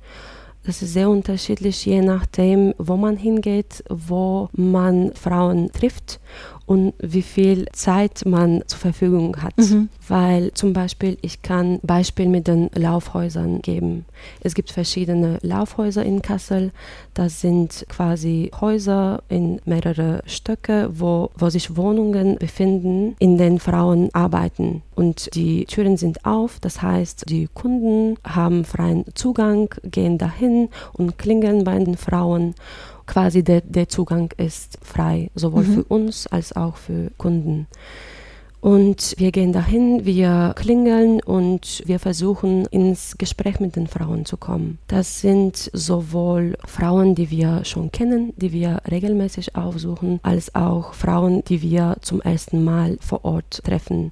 Das 0.67 0.83
ist 0.83 0.93
sehr 0.93 1.09
unterschiedlich, 1.09 1.87
je 1.87 2.03
nachdem, 2.03 2.75
wo 2.79 2.97
man 2.97 3.17
hingeht, 3.17 3.85
wo 3.89 4.49
man 4.53 5.15
Frauen 5.15 5.71
trifft 5.73 6.19
und 6.69 6.93
wie 6.99 7.23
viel 7.23 7.65
Zeit 7.73 8.27
man 8.27 8.63
zur 8.67 8.79
Verfügung 8.79 9.39
hat. 9.43 9.57
Mhm. 9.57 9.89
Weil 10.07 10.53
zum 10.53 10.75
Beispiel, 10.75 11.17
ich 11.23 11.41
kann 11.41 11.81
Beispiel 11.83 12.29
mit 12.29 12.47
den 12.47 12.69
Laufhäusern 12.75 13.63
geben. 13.63 14.05
Es 14.43 14.55
gibt 14.55 14.71
verschiedene 14.71 15.39
Laufhäuser 15.41 16.05
in 16.05 16.21
Kassel. 16.21 16.73
Das 17.15 17.41
sind 17.41 17.87
quasi 17.89 18.51
Häuser 18.61 19.23
in 19.31 19.63
mehrere 19.65 20.23
Stöcke, 20.27 20.91
wo, 20.93 21.31
wo 21.39 21.49
sich 21.49 21.75
Wohnungen 21.79 22.37
befinden, 22.37 23.17
in 23.19 23.39
denen 23.39 23.61
Frauen 23.61 24.11
arbeiten. 24.13 24.83
Und 24.95 25.35
die 25.35 25.65
Türen 25.65 25.97
sind 25.97 26.27
auf, 26.27 26.61
das 26.61 26.83
heißt, 26.83 27.31
die 27.31 27.49
Kunden 27.55 28.19
haben 28.25 28.65
freien 28.65 29.07
Zugang, 29.15 29.75
gehen 29.85 30.19
dahin 30.19 30.69
und 30.93 31.17
klingeln 31.17 31.65
bei 31.65 31.79
den 31.79 31.97
Frauen 31.97 32.55
quasi 33.09 33.43
der, 33.43 33.63
der 33.63 33.89
Zugang 33.89 34.33
ist 34.37 34.79
frei, 34.83 35.31
sowohl 35.35 35.65
mhm. 35.65 35.75
für 35.75 35.85
uns 35.85 36.29
als 36.29 36.55
auch 36.55 36.77
für 36.77 37.11
Kunden. 37.19 37.67
Und 38.61 39.15
wir 39.19 39.31
gehen 39.31 39.53
dahin, 39.53 40.05
wir 40.05 40.53
klingeln 40.57 41.21
und 41.23 41.83
wir 41.87 42.01
versuchen 42.01 42.67
ins 42.67 43.17
Gespräch 43.17 43.61
mit 43.61 43.77
den 43.77 43.87
Frauen 43.87 44.25
zu 44.25 44.37
kommen. 44.37 44.79
Das 44.89 45.21
sind 45.21 45.71
sowohl 45.73 46.57
Frauen, 46.67 47.15
die 47.15 47.31
wir 47.31 47.65
schon 47.65 47.93
kennen, 47.93 48.33
die 48.37 48.53
wir 48.53 48.83
regelmäßig 48.91 49.55
aufsuchen, 49.55 50.19
als 50.25 50.57
auch 50.57 50.95
Frauen, 50.95 51.45
die 51.45 51.63
wir 51.63 51.99
zum 52.01 52.21
ersten 52.21 52.65
Mal 52.65 52.99
vor 53.01 53.25
Ort 53.25 53.63
treffen. 53.63 54.11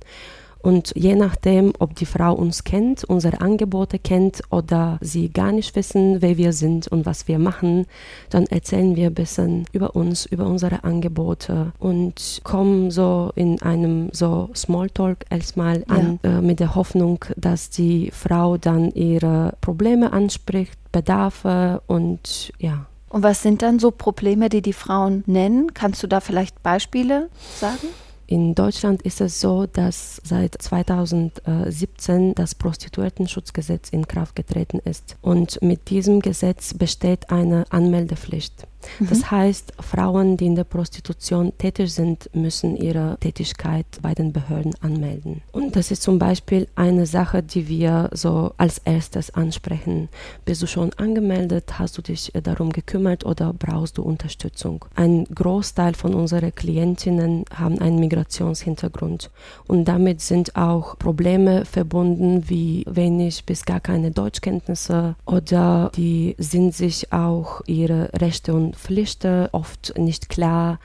Und 0.66 0.90
je 0.96 1.14
nachdem, 1.14 1.74
ob 1.78 1.94
die 1.94 2.06
Frau 2.06 2.34
uns 2.34 2.64
kennt, 2.64 3.04
unsere 3.04 3.40
Angebote 3.40 4.00
kennt 4.00 4.42
oder 4.50 4.98
sie 5.00 5.28
gar 5.28 5.52
nicht 5.52 5.76
wissen, 5.76 6.22
wer 6.22 6.38
wir 6.38 6.52
sind 6.52 6.88
und 6.88 7.06
was 7.06 7.28
wir 7.28 7.38
machen, 7.38 7.86
dann 8.30 8.46
erzählen 8.46 8.96
wir 8.96 9.06
ein 9.06 9.14
bisschen 9.14 9.66
über 9.70 9.94
uns, 9.94 10.26
über 10.26 10.44
unsere 10.44 10.82
Angebote 10.82 11.70
und 11.78 12.40
kommen 12.42 12.90
so 12.90 13.30
in 13.36 13.62
einem 13.62 14.08
so 14.10 14.50
Smalltalk 14.56 15.26
erstmal 15.30 15.84
an 15.86 16.18
ja. 16.24 16.38
äh, 16.38 16.42
mit 16.42 16.58
der 16.58 16.74
Hoffnung, 16.74 17.24
dass 17.36 17.70
die 17.70 18.10
Frau 18.10 18.56
dann 18.56 18.90
ihre 18.90 19.54
Probleme 19.60 20.12
anspricht, 20.12 20.76
Bedarfe 20.90 21.80
und 21.86 22.52
ja. 22.58 22.86
Und 23.08 23.22
was 23.22 23.40
sind 23.40 23.62
dann 23.62 23.78
so 23.78 23.92
Probleme, 23.92 24.48
die 24.48 24.62
die 24.62 24.72
Frauen 24.72 25.22
nennen? 25.26 25.74
Kannst 25.74 26.02
du 26.02 26.08
da 26.08 26.18
vielleicht 26.18 26.60
Beispiele 26.64 27.28
sagen? 27.54 27.86
In 28.28 28.56
Deutschland 28.56 29.02
ist 29.02 29.20
es 29.20 29.40
so, 29.40 29.66
dass 29.66 30.20
seit 30.24 30.60
2017 30.60 32.34
das 32.34 32.56
Prostituiertenschutzgesetz 32.56 33.90
in 33.90 34.08
Kraft 34.08 34.34
getreten 34.34 34.80
ist. 34.84 35.16
Und 35.22 35.62
mit 35.62 35.90
diesem 35.90 36.20
Gesetz 36.20 36.74
besteht 36.74 37.30
eine 37.30 37.66
Anmeldepflicht. 37.70 38.66
Mhm. 38.98 39.08
Das 39.08 39.30
heißt, 39.30 39.74
Frauen, 39.80 40.36
die 40.36 40.46
in 40.46 40.54
der 40.54 40.64
Prostitution 40.64 41.52
tätig 41.58 41.92
sind, 41.92 42.30
müssen 42.34 42.76
ihre 42.76 43.16
Tätigkeit 43.20 43.86
bei 44.02 44.14
den 44.14 44.32
Behörden 44.32 44.74
anmelden. 44.80 45.42
Und 45.52 45.76
das 45.76 45.90
ist 45.90 46.02
zum 46.02 46.18
Beispiel 46.18 46.68
eine 46.74 47.06
Sache, 47.06 47.42
die 47.42 47.68
wir 47.68 48.10
so 48.12 48.52
als 48.56 48.78
erstes 48.78 49.30
ansprechen. 49.34 50.08
Bist 50.44 50.62
du 50.62 50.66
schon 50.66 50.92
angemeldet? 50.94 51.78
Hast 51.78 51.98
du 51.98 52.02
dich 52.02 52.32
darum 52.42 52.70
gekümmert 52.70 53.24
oder 53.24 53.52
brauchst 53.52 53.98
du 53.98 54.02
Unterstützung? 54.02 54.84
Ein 54.94 55.24
Großteil 55.34 55.94
von 55.94 56.14
unseren 56.14 56.54
Klientinnen 56.54 57.44
haben 57.54 57.78
einen 57.80 57.98
Migrationshintergrund 57.98 59.30
und 59.66 59.86
damit 59.86 60.20
sind 60.20 60.56
auch 60.56 60.98
Probleme 60.98 61.64
verbunden 61.64 62.48
wie 62.48 62.84
wenig 62.88 63.44
bis 63.44 63.64
gar 63.64 63.80
keine 63.80 64.10
Deutschkenntnisse 64.10 65.16
oder 65.24 65.90
die 65.96 66.34
sind 66.38 66.74
sich 66.74 67.12
auch 67.12 67.60
ihre 67.66 68.10
Rechte 68.14 68.54
und 68.54 68.75
Pflichten 68.76 69.48
oft 69.52 69.94
nicht 69.98 70.28
klar 70.28 70.78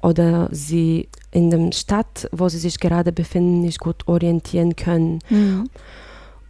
oder 0.00 0.48
sie 0.50 1.08
in 1.30 1.50
der 1.50 1.72
Stadt, 1.72 2.28
wo 2.32 2.48
sie 2.48 2.58
sich 2.58 2.80
gerade 2.80 3.12
befinden, 3.12 3.60
nicht 3.60 3.78
gut 3.78 4.08
orientieren 4.08 4.76
können. 4.76 5.20
Mhm 5.28 5.68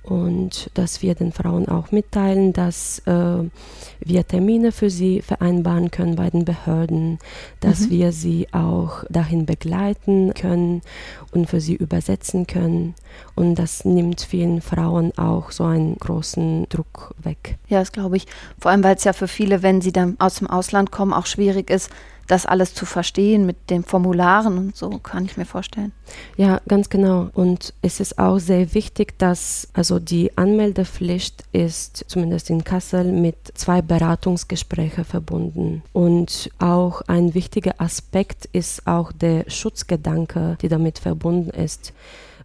und 0.03 0.69
dass 0.75 1.01
wir 1.01 1.15
den 1.15 1.33
Frauen 1.33 1.69
auch 1.69 1.93
mitteilen, 1.93 2.53
dass 2.53 2.99
äh, 3.07 3.45
wir 4.01 4.27
Termine 4.27 4.73
für 4.73 4.91
sie 4.91 5.23
vereinbaren 5.23 5.93
können 5.93 6.17
bei 6.17 6.29
den 6.29 6.45
Behörden, 6.45 7.19
dass 7.61 7.83
mhm. 7.83 7.91
wir 7.91 8.13
sie 8.13 8.49
auch 8.53 9.05
dahin 9.11 9.47
begleiten 9.47 10.35
können 10.35 10.83
und 11.31 11.49
für 11.49 11.61
sie 11.61 11.75
übersetzen 11.75 12.49
können. 12.49 12.95
Und 13.37 13.55
das 13.55 13.85
nimmt 13.85 14.23
vielen 14.23 14.61
Frauen 14.61 15.17
auch 15.17 15.53
so 15.53 15.65
einen 15.65 15.97
großen 15.97 16.69
Druck 16.69 17.15
weg. 17.23 17.59
Ja, 17.69 17.79
das 17.79 17.93
glaube 17.93 18.17
ich. 18.17 18.27
Vor 18.59 18.73
allem, 18.73 18.83
weil 18.83 18.97
es 18.97 19.05
ja 19.05 19.13
für 19.13 19.29
viele, 19.29 19.63
wenn 19.63 19.81
sie 19.81 19.93
dann 19.93 20.17
aus 20.19 20.37
dem 20.37 20.51
Ausland 20.51 20.91
kommen, 20.91 21.13
auch 21.13 21.27
schwierig 21.27 21.71
ist, 21.71 21.91
das 22.27 22.47
alles 22.47 22.75
zu 22.75 22.87
verstehen 22.87 23.47
mit 23.47 23.71
den 23.71 23.85
Formularen 23.85 24.59
und 24.59 24.77
so, 24.77 24.91
kann 24.99 25.25
ich 25.25 25.37
mir 25.37 25.45
vorstellen. 25.45 25.93
Ja, 26.37 26.61
ganz 26.69 26.89
genau. 26.89 27.31
Und 27.35 27.75
es 27.83 28.01
ist 28.01 28.19
auch 28.19 28.39
sehr 28.39 28.75
wichtig, 28.75 29.19
dass 29.19 29.69
also 29.73 29.99
die 29.99 30.37
Anmeldepflicht 30.37 31.45
ist, 31.53 32.05
zumindest 32.09 32.51
in 32.51 32.65
Kassel, 32.65 33.05
mit 33.05 33.37
zwei 33.55 33.83
Beratungsgesprächen 33.83 35.05
verbunden. 35.05 35.83
Und 35.93 36.51
auch 36.59 37.03
ein 37.03 37.35
wichtiger 37.35 37.75
Aspekt 37.79 38.47
ist 38.53 38.87
auch 38.87 39.13
der 39.13 39.45
Schutzgedanke, 39.49 40.57
der 40.63 40.69
damit 40.69 40.99
verbunden 40.99 41.51
ist 41.51 41.93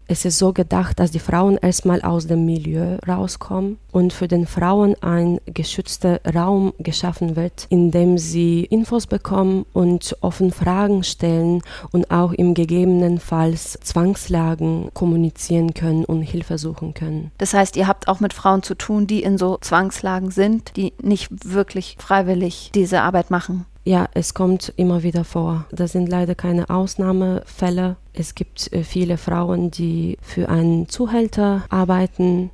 es 0.08 0.26
ist 0.26 0.38
so 0.38 0.54
gedacht, 0.54 1.00
dass 1.00 1.12
die 1.12 1.20
Frauen 1.20 1.58
erstmal 1.58 2.02
aus 2.02 2.28
dem 2.28 2.46
Milieu 2.46 2.98
rauskommen 3.08 3.78
und 3.92 4.14
für 4.14 4.28
den 4.28 4.48
Frauen 4.48 4.96
ein 5.02 5.40
geschützter 5.46 6.22
Raum 6.34 6.74
geschaffen 6.80 7.36
wird, 7.36 7.68
in 7.70 7.92
dem 7.92 8.18
sie 8.18 8.64
Infos 8.64 9.08
bekommen 9.08 9.66
und 9.74 10.16
offen 10.22 10.52
Fragen 10.52 11.04
stellen 11.04 11.62
und 11.92 12.10
auch 12.10 12.32
im 12.32 12.54
gegebenenfalls 12.54 13.80
Zwangslagen 13.84 14.90
kommunizieren 14.94 15.74
können 15.74 16.06
und 16.06 16.22
Hilfe 16.22 16.58
suchen 16.58 16.94
können. 16.94 17.32
Das 17.38 17.54
heißt, 17.54 17.76
ihr 17.76 17.88
habt 17.88 18.08
auch 18.08 18.20
mit 18.20 18.34
Frauen 18.34 18.64
zu 18.64 18.76
tun, 18.76 19.08
die 19.08 19.24
in 19.24 19.38
so 19.38 19.58
Zwangslagen 19.60 20.32
sind, 20.32 20.76
die 20.78 20.94
nicht 21.02 21.30
wirklich 21.54 21.98
freiwillig 22.00 22.72
diese 22.74 23.02
Arbeit 23.02 23.30
machen. 23.30 23.66
Ja, 23.88 24.10
es 24.13 24.34
kommt 24.34 24.74
immer 24.75 25.01
wieder 25.01 25.24
vor. 25.24 25.65
Das 25.72 25.94
sind 25.94 26.10
leider 26.10 26.36
keine 26.36 26.70
Ausnahmefälle. 26.70 27.96
Es 28.12 28.36
gibt 28.36 28.70
äh, 28.74 28.84
viele 28.84 29.17
Frauen, 29.17 29.72
die 29.72 30.17
für 30.22 30.50
einen 30.50 30.89
Zuhälter 30.89 31.63
arbeiten 31.70 32.50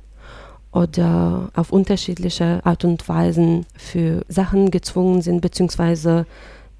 oder 0.70 1.50
auf 1.56 1.72
unterschiedliche 1.72 2.60
Art 2.64 2.84
und 2.84 3.08
Weisen 3.08 3.66
für 3.76 4.24
Sachen 4.28 4.70
gezwungen 4.70 5.22
sind, 5.22 5.40
beziehungsweise 5.40 6.24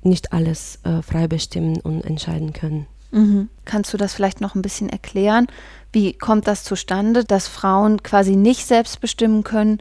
nicht 0.04 0.32
alles 0.32 0.78
äh, 0.84 1.02
frei 1.02 1.26
bestimmen 1.26 1.80
und 1.80 2.04
entscheiden 2.04 2.52
können. 2.52 2.86
Mhm. 3.10 3.48
Kannst 3.64 3.92
du 3.92 3.96
das 3.96 4.14
vielleicht 4.14 4.40
noch 4.40 4.54
ein 4.54 4.62
bisschen 4.62 4.88
erklären? 4.88 5.48
Wie 5.90 6.12
kommt 6.12 6.46
das 6.46 6.62
zustande, 6.62 7.24
dass 7.24 7.48
Frauen 7.48 8.04
quasi 8.04 8.36
nicht 8.36 8.66
selbst 8.66 9.00
bestimmen 9.00 9.42
können, 9.42 9.80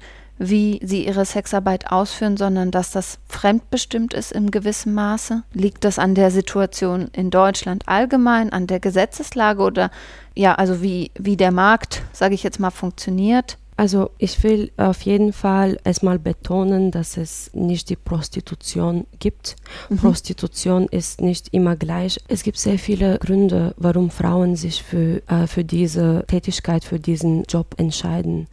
wie 0.50 0.80
sie 0.84 1.06
ihre 1.06 1.26
Sexarbeit 1.26 1.92
ausführen, 1.92 2.38
sondern 2.38 2.72
dass 2.72 2.92
das 2.92 3.20
fremdbestimmt 3.28 4.14
ist 4.14 4.32
im 4.32 4.52
gewissen 4.52 4.94
Maße? 4.94 5.44
Liegt 5.54 5.84
das 5.84 6.00
an 6.00 6.16
der 6.16 6.32
Situation 6.32 7.10
in 7.14 7.30
Deutschland 7.30 7.84
allgemein, 7.88 8.52
an 8.52 8.68
der 8.68 8.80
Gesetzeslage 8.80 9.62
oder 9.62 9.92
ja, 10.36 10.56
also 10.56 10.82
wie, 10.82 11.12
wie 11.18 11.38
der 11.38 11.52
Markt, 11.52 12.04
sage 12.12 12.36
ich 12.36 12.44
jetzt 12.44 12.60
mal, 12.60 12.72
funktioniert? 12.72 13.58
Also 13.76 14.12
ich 14.20 14.44
will 14.44 14.72
auf 14.78 15.02
jeden 15.02 15.34
Fall 15.34 15.80
erstmal 15.84 16.20
betonen, 16.20 16.92
dass 16.92 17.18
es 17.18 17.50
nicht 17.54 17.90
die 17.90 17.96
Prostitution 17.96 19.08
gibt. 19.20 19.56
Mhm. 19.90 19.98
Prostitution 19.98 20.88
ist 20.88 21.22
nicht 21.22 21.50
immer 21.54 21.76
gleich. 21.76 22.20
Es 22.28 22.44
gibt 22.44 22.60
sehr 22.60 22.78
viele 22.78 23.18
Gründe, 23.18 23.74
warum 23.78 24.12
Frauen 24.12 24.56
sich 24.56 24.84
für, 24.84 25.24
äh, 25.28 25.48
für 25.48 25.64
diese 25.64 26.24
Tätigkeit, 26.28 26.84
für 26.84 27.00
diesen 27.00 27.44
Job 27.44 27.76
entscheiden. 27.78 28.48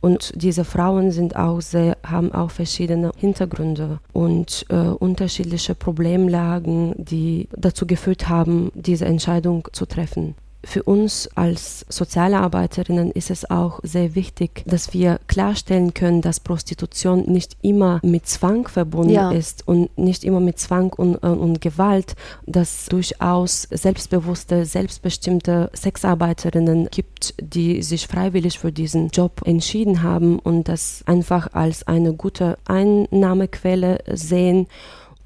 Und 0.00 0.32
diese 0.36 0.64
Frauen 0.64 1.10
sind 1.10 1.36
auch 1.36 1.60
sehr, 1.60 1.96
haben 2.04 2.32
auch 2.32 2.50
verschiedene 2.50 3.10
Hintergründe 3.16 3.98
und 4.12 4.64
äh, 4.68 4.74
unterschiedliche 4.74 5.74
Problemlagen, 5.74 6.94
die 6.96 7.48
dazu 7.56 7.86
geführt 7.86 8.28
haben, 8.28 8.70
diese 8.74 9.06
Entscheidung 9.06 9.68
zu 9.72 9.86
treffen 9.86 10.34
für 10.68 10.82
uns 10.82 11.30
als 11.34 11.86
Sozialarbeiterinnen 11.88 13.10
ist 13.10 13.30
es 13.30 13.50
auch 13.50 13.80
sehr 13.82 14.14
wichtig, 14.14 14.62
dass 14.66 14.92
wir 14.92 15.18
klarstellen 15.26 15.94
können, 15.94 16.20
dass 16.20 16.40
Prostitution 16.40 17.24
nicht 17.26 17.56
immer 17.62 18.00
mit 18.02 18.26
Zwang 18.26 18.68
verbunden 18.68 19.14
ja. 19.14 19.30
ist 19.30 19.66
und 19.66 19.96
nicht 19.96 20.24
immer 20.24 20.40
mit 20.40 20.58
Zwang 20.58 20.92
und, 20.92 21.16
und, 21.16 21.22
äh, 21.22 21.40
und 21.40 21.60
Gewalt, 21.62 22.16
dass 22.46 22.86
durchaus 22.86 23.62
selbstbewusste, 23.70 24.66
selbstbestimmte 24.66 25.70
Sexarbeiterinnen 25.74 26.88
gibt, 26.90 27.34
die 27.40 27.82
sich 27.82 28.06
freiwillig 28.06 28.58
für 28.58 28.70
diesen 28.70 29.08
Job 29.08 29.40
entschieden 29.46 30.02
haben 30.02 30.38
und 30.38 30.68
das 30.68 31.02
einfach 31.06 31.54
als 31.54 31.86
eine 31.88 32.12
gute 32.12 32.58
Einnahmequelle 32.66 34.00
sehen 34.12 34.66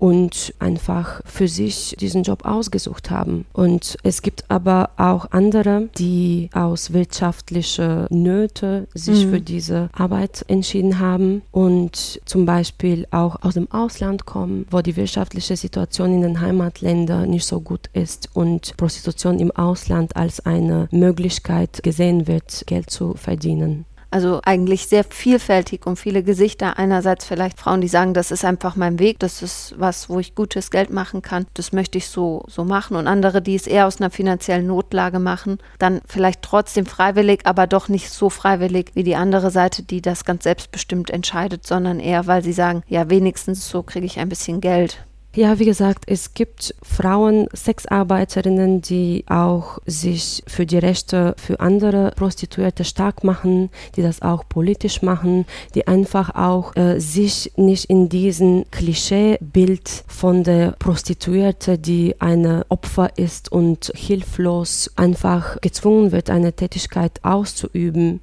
und 0.02 0.52
einfach 0.58 1.20
für 1.24 1.46
sich 1.46 1.94
diesen 2.00 2.24
Job 2.24 2.44
ausgesucht 2.44 3.12
haben. 3.12 3.44
Und 3.52 3.96
es 4.02 4.20
gibt 4.22 4.50
aber 4.50 4.90
auch 4.96 5.30
andere, 5.30 5.90
die 5.96 6.50
aus 6.52 6.92
wirtschaftlicher 6.92 8.08
Nöte 8.10 8.88
sich 8.94 9.26
mhm. 9.26 9.30
für 9.30 9.40
diese 9.40 9.90
Arbeit 9.92 10.44
entschieden 10.48 10.98
haben 10.98 11.42
und 11.52 12.20
zum 12.24 12.46
Beispiel 12.46 13.06
auch 13.12 13.44
aus 13.44 13.54
dem 13.54 13.70
Ausland 13.70 14.26
kommen, 14.26 14.66
wo 14.72 14.80
die 14.80 14.96
wirtschaftliche 14.96 15.56
Situation 15.56 16.14
in 16.14 16.22
den 16.22 16.40
Heimatländern 16.40 17.30
nicht 17.30 17.46
so 17.46 17.60
gut 17.60 17.88
ist 17.92 18.28
und 18.34 18.76
Prostitution 18.76 19.38
im 19.38 19.52
Ausland 19.52 20.16
als 20.16 20.44
eine 20.44 20.88
Möglichkeit 20.90 21.80
gesehen 21.84 22.26
wird, 22.26 22.64
Geld 22.66 22.90
zu 22.90 23.14
verdienen. 23.14 23.84
Also 24.12 24.40
eigentlich 24.44 24.88
sehr 24.88 25.04
vielfältig 25.04 25.86
und 25.86 25.96
viele 25.96 26.22
Gesichter. 26.22 26.78
Einerseits 26.78 27.24
vielleicht 27.24 27.58
Frauen, 27.58 27.80
die 27.80 27.88
sagen, 27.88 28.12
das 28.12 28.30
ist 28.30 28.44
einfach 28.44 28.76
mein 28.76 28.98
Weg, 28.98 29.18
das 29.20 29.40
ist 29.40 29.74
was, 29.78 30.10
wo 30.10 30.18
ich 30.18 30.34
gutes 30.34 30.70
Geld 30.70 30.90
machen 30.90 31.22
kann, 31.22 31.46
das 31.54 31.72
möchte 31.72 31.96
ich 31.96 32.08
so, 32.08 32.44
so 32.46 32.62
machen. 32.62 32.94
Und 32.94 33.06
andere, 33.06 33.40
die 33.40 33.54
es 33.54 33.66
eher 33.66 33.86
aus 33.86 34.02
einer 34.02 34.10
finanziellen 34.10 34.66
Notlage 34.66 35.18
machen, 35.18 35.56
dann 35.78 36.02
vielleicht 36.06 36.42
trotzdem 36.42 36.84
freiwillig, 36.84 37.40
aber 37.44 37.66
doch 37.66 37.88
nicht 37.88 38.10
so 38.10 38.28
freiwillig 38.28 38.90
wie 38.92 39.02
die 39.02 39.16
andere 39.16 39.50
Seite, 39.50 39.82
die 39.82 40.02
das 40.02 40.26
ganz 40.26 40.42
selbstbestimmt 40.42 41.08
entscheidet, 41.08 41.66
sondern 41.66 41.98
eher, 41.98 42.26
weil 42.26 42.44
sie 42.44 42.52
sagen, 42.52 42.82
ja, 42.88 43.08
wenigstens 43.08 43.66
so 43.66 43.82
kriege 43.82 44.04
ich 44.04 44.18
ein 44.18 44.28
bisschen 44.28 44.60
Geld. 44.60 45.06
Ja, 45.34 45.58
wie 45.58 45.64
gesagt, 45.64 46.04
es 46.08 46.34
gibt 46.34 46.74
Frauen, 46.82 47.46
Sexarbeiterinnen, 47.54 48.82
die 48.82 49.24
auch 49.28 49.78
sich 49.86 50.42
für 50.46 50.66
die 50.66 50.76
Rechte 50.76 51.34
für 51.38 51.58
andere 51.58 52.12
Prostituierte 52.14 52.84
stark 52.84 53.24
machen, 53.24 53.70
die 53.96 54.02
das 54.02 54.20
auch 54.20 54.46
politisch 54.46 55.00
machen, 55.00 55.46
die 55.74 55.88
einfach 55.88 56.34
auch 56.34 56.76
äh, 56.76 57.00
sich 57.00 57.50
nicht 57.56 57.86
in 57.86 58.10
diesen 58.10 58.70
Klischeebild 58.70 60.04
von 60.06 60.44
der 60.44 60.72
Prostituierte, 60.72 61.78
die 61.78 62.20
eine 62.20 62.66
Opfer 62.68 63.16
ist 63.16 63.50
und 63.50 63.90
hilflos 63.96 64.90
einfach 64.96 65.62
gezwungen 65.62 66.12
wird, 66.12 66.28
eine 66.28 66.52
Tätigkeit 66.52 67.20
auszuüben, 67.22 68.20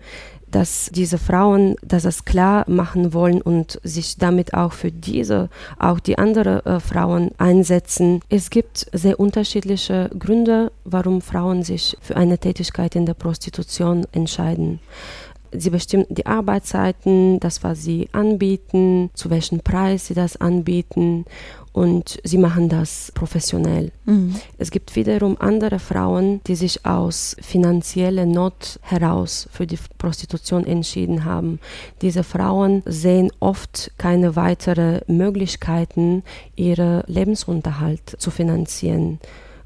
dass 0.52 0.90
diese 0.94 1.18
Frauen 1.18 1.76
dass 1.82 2.04
das 2.04 2.26
klar 2.26 2.66
machen 2.68 3.14
wollen 3.14 3.42
und 3.42 3.80
sich 3.84 4.18
damit 4.18 4.54
auch 4.54 4.74
für 4.74 4.92
diese, 4.92 5.50
auch 5.78 6.00
die 6.00 6.18
anderen 6.18 6.66
äh, 6.66 6.80
Frauen 6.80 7.32
einsetzen. 7.38 8.22
Es 8.30 8.50
gibt 8.50 8.88
sehr 8.94 9.20
unterschiedliche 9.20 10.10
Gründe, 10.18 10.72
warum 10.86 11.22
Frauen 11.22 11.64
sich 11.64 11.98
für 12.02 12.16
eine 12.16 12.38
Tätigkeit 12.38 12.96
in 12.96 13.06
der 13.06 13.14
Prostitution 13.14 14.06
entscheiden. 14.12 14.80
Sie 15.52 15.72
bestimmen 15.72 16.06
die 16.10 16.28
Arbeitszeiten, 16.28 17.40
das, 17.40 17.64
was 17.64 17.82
sie 17.82 18.08
anbieten, 18.12 19.10
zu 19.16 19.32
welchem 19.32 19.62
Preis 19.62 20.06
sie 20.06 20.14
das 20.14 20.40
anbieten 20.40 21.26
und 21.74 22.20
sie 22.24 22.38
machen 22.38 22.70
das 22.70 23.12
professionell. 23.14 23.92
Mhm. 24.06 24.36
Es 24.58 24.72
gibt 24.72 24.96
wiederum 24.96 25.38
andere 25.40 25.80
Frauen, 25.80 26.42
die 26.48 26.56
sich 26.56 26.86
aus 26.86 27.36
finanzieller 27.42 28.26
Not 28.26 28.80
heraus 28.82 29.48
für 29.52 29.68
die 29.68 29.78
Prostitution 29.98 30.66
entschieden 30.66 31.26
haben. 31.26 31.60
Diese 32.02 32.24
Frauen 32.24 32.84
sehen 32.86 33.32
oft 33.40 33.92
keine 33.98 34.36
weiteren 34.36 35.02
Möglichkeiten, 35.08 36.24
ihren 36.56 37.04
Lebensunterhalt 37.08 38.16
zu 38.18 38.32
finanzieren. 38.32 39.20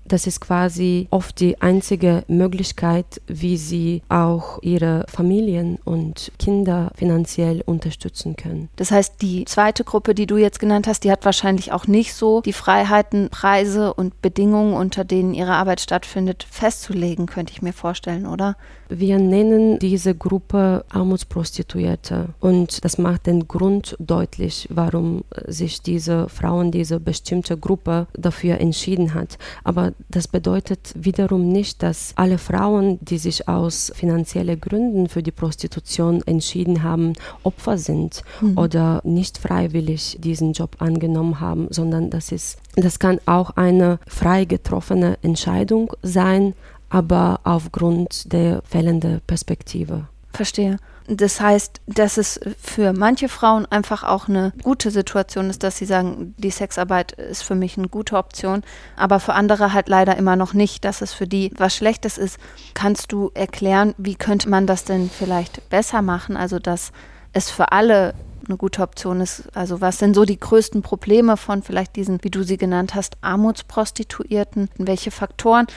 Das 0.05 0.27
ist 0.27 0.41
quasi 0.41 1.07
oft 1.11 1.39
die 1.39 1.61
einzige 1.61 2.23
Möglichkeit, 2.27 3.21
wie 3.27 3.57
sie 3.57 4.01
auch 4.09 4.59
ihre 4.61 5.05
Familien 5.07 5.77
und 5.85 6.31
Kinder 6.37 6.91
finanziell 6.95 7.61
unterstützen 7.65 8.35
können. 8.35 8.69
Das 8.75 8.91
heißt, 8.91 9.21
die 9.21 9.45
zweite 9.45 9.83
Gruppe, 9.83 10.13
die 10.13 10.27
du 10.27 10.37
jetzt 10.37 10.59
genannt 10.59 10.87
hast, 10.87 11.03
die 11.03 11.11
hat 11.11 11.23
wahrscheinlich 11.25 11.71
auch 11.71 11.87
nicht 11.87 12.13
so 12.13 12.41
die 12.41 12.53
Freiheiten, 12.53 13.29
Preise 13.29 13.93
und 13.93 14.21
Bedingungen, 14.21 14.73
unter 14.73 15.05
denen 15.05 15.33
ihre 15.33 15.53
Arbeit 15.53 15.79
stattfindet, 15.79 16.45
festzulegen, 16.49 17.25
könnte 17.25 17.53
ich 17.53 17.61
mir 17.61 17.73
vorstellen, 17.73 18.25
oder? 18.25 18.57
Wir 18.89 19.17
nennen 19.17 19.79
diese 19.79 20.13
Gruppe 20.13 20.85
Armutsprostituierte 20.91 22.29
und 22.39 22.83
das 22.85 22.97
macht 22.97 23.25
den 23.25 23.47
Grund 23.47 23.95
deutlich, 23.99 24.67
warum 24.69 25.23
sich 25.47 25.81
diese 25.81 26.29
Frauen, 26.29 26.71
diese 26.71 26.99
bestimmte 26.99 27.57
Gruppe 27.57 28.07
dafür 28.13 28.59
entschieden 28.59 29.13
hat. 29.13 29.39
Aber 29.63 29.92
das 30.09 30.27
bedeutet 30.27 30.93
wiederum 30.95 31.49
nicht, 31.51 31.83
dass 31.83 32.13
alle 32.15 32.37
Frauen, 32.37 32.99
die 33.01 33.17
sich 33.17 33.47
aus 33.47 33.91
finanziellen 33.95 34.59
Gründen 34.59 35.09
für 35.09 35.23
die 35.23 35.31
Prostitution 35.31 36.21
entschieden 36.25 36.83
haben, 36.83 37.13
Opfer 37.43 37.77
sind 37.77 38.23
mhm. 38.41 38.57
oder 38.57 39.01
nicht 39.03 39.37
freiwillig 39.37 40.17
diesen 40.19 40.53
Job 40.53 40.77
angenommen 40.79 41.39
haben, 41.39 41.67
sondern 41.69 42.09
das 42.09 42.31
ist 42.31 42.57
das 42.75 42.97
kann 42.99 43.19
auch 43.25 43.51
eine 43.51 43.99
frei 44.07 44.45
getroffene 44.45 45.17
Entscheidung 45.21 45.93
sein, 46.01 46.53
aber 46.89 47.39
aufgrund 47.43 48.31
der 48.33 48.61
fehlenden 48.63 49.21
Perspektive. 49.27 50.07
Verstehe. 50.33 50.77
Das 51.07 51.41
heißt, 51.41 51.81
dass 51.85 52.17
es 52.17 52.39
für 52.61 52.93
manche 52.93 53.27
Frauen 53.27 53.65
einfach 53.65 54.03
auch 54.03 54.29
eine 54.29 54.53
gute 54.63 54.89
Situation 54.89 55.49
ist, 55.49 55.61
dass 55.61 55.77
sie 55.77 55.85
sagen, 55.85 56.33
die 56.37 56.49
Sexarbeit 56.49 57.11
ist 57.11 57.43
für 57.43 57.55
mich 57.55 57.77
eine 57.77 57.89
gute 57.89 58.15
Option, 58.15 58.63
aber 58.95 59.19
für 59.19 59.33
andere 59.33 59.73
halt 59.73 59.89
leider 59.89 60.15
immer 60.15 60.37
noch 60.37 60.53
nicht, 60.53 60.85
dass 60.85 61.01
es 61.01 61.13
für 61.13 61.27
die 61.27 61.51
was 61.57 61.75
Schlechtes 61.75 62.17
ist. 62.17 62.39
Kannst 62.73 63.11
du 63.11 63.31
erklären, 63.33 63.93
wie 63.97 64.15
könnte 64.15 64.49
man 64.49 64.65
das 64.65 64.85
denn 64.85 65.09
vielleicht 65.09 65.69
besser 65.69 66.01
machen? 66.01 66.37
Also, 66.37 66.57
dass 66.57 66.93
es 67.33 67.49
für 67.49 67.73
alle 67.73 68.13
eine 68.47 68.57
gute 68.57 68.81
Option 68.81 69.21
ist. 69.21 69.43
Also 69.53 69.81
was 69.81 69.97
sind 69.99 70.15
so 70.15 70.25
die 70.25 70.39
größten 70.39 70.81
Probleme 70.81 71.37
von 71.37 71.63
vielleicht 71.63 71.95
diesen, 71.95 72.23
wie 72.23 72.29
du 72.29 72.43
sie 72.43 72.57
genannt 72.57 72.95
hast, 72.95 73.15
Armutsprostituierten? 73.21 74.69
Welche 74.77 75.11
Faktoren 75.11 75.67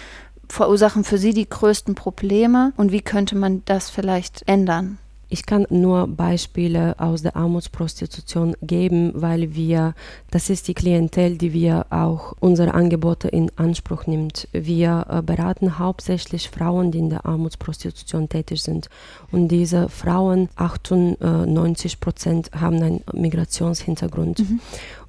verursachen 0.49 1.05
für 1.05 1.19
Sie 1.19 1.33
die 1.33 1.49
größten 1.49 1.95
Probleme 1.95 2.73
und 2.77 2.93
wie 2.93 3.03
könnte 3.03 3.37
man 3.37 3.63
das 3.65 3.91
vielleicht 3.91 4.43
ändern? 4.47 4.99
Ich 5.29 5.45
kann 5.45 5.67
nur 5.71 6.07
Beispiele 6.07 6.95
aus 6.99 7.23
der 7.23 7.35
Armutsprostitution 7.35 8.55
geben, 8.63 9.11
weil 9.15 9.57
wir, 9.57 9.95
das 10.31 10.51
ist 10.51 10.69
die 10.69 10.75
Klientel, 10.75 11.37
die 11.37 11.53
wir 11.53 11.87
auch 11.91 12.35
unsere 12.39 12.75
Angebote 12.75 13.27
in 13.27 13.51
Anspruch 13.57 14.07
nimmt. 14.07 14.47
Wir 14.53 15.07
äh, 15.09 15.23
beraten 15.23 15.81
hauptsächlich 15.81 16.49
Frauen, 16.49 16.93
die 16.93 16.99
in 16.99 17.11
der 17.11 17.27
Armutsprostitution 17.27 18.29
tätig 18.29 18.63
sind. 18.63 18.89
Und 19.33 19.49
diese 19.49 19.89
Frauen, 19.89 20.49
98 20.55 21.99
Prozent, 21.99 22.51
haben 22.55 22.81
einen 22.81 23.05
Migrationshintergrund. 23.13 24.39
Mhm. 24.39 24.61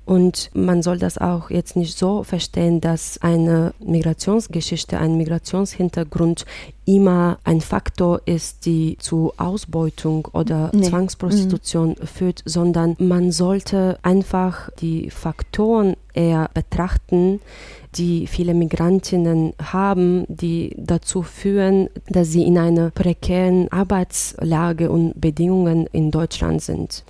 Und 0.07 0.51
man 0.53 0.81
soll 0.83 0.99
das 0.99 1.17
auch 1.17 1.49
jetzt 1.49 1.75
nicht 1.75 1.97
so 1.97 2.23
verstehen, 2.23 2.79
dass 2.79 3.21
eine 3.21 3.73
Migrationsgeschichte, 3.79 4.97
ein 4.97 5.17
Migrationshintergrund 5.17 6.45
immer 6.85 7.39
ein 7.43 7.59
Faktor 7.59 8.21
ist, 8.23 8.65
die 8.65 8.97
zu 8.99 9.33
Ausbeutung 9.35 10.25
oder 10.31 10.71
nee. 10.73 10.83
Zwangsprostitution 10.83 11.89
mhm. 11.89 12.07
führt, 12.07 12.41
sondern 12.45 12.95
man 12.99 13.33
sollte 13.33 13.99
einfach 14.01 14.69
die 14.79 15.09
Faktoren 15.09 15.97
eher 16.13 16.49
betrachten, 16.53 17.41
die 17.95 18.27
viele 18.27 18.53
Migrantinnen 18.53 19.55
haben, 19.61 20.23
die 20.29 20.73
dazu 20.77 21.21
führen, 21.21 21.89
dass 22.07 22.31
sie 22.31 22.43
in 22.43 22.57
einer 22.57 22.91
prekären 22.91 23.69
Arbeitslage 23.73 24.89
und 24.89 25.19
Bedingungen 25.19 25.85
in 25.91 26.11
Deutschland 26.11 26.61
sind. 26.61 27.03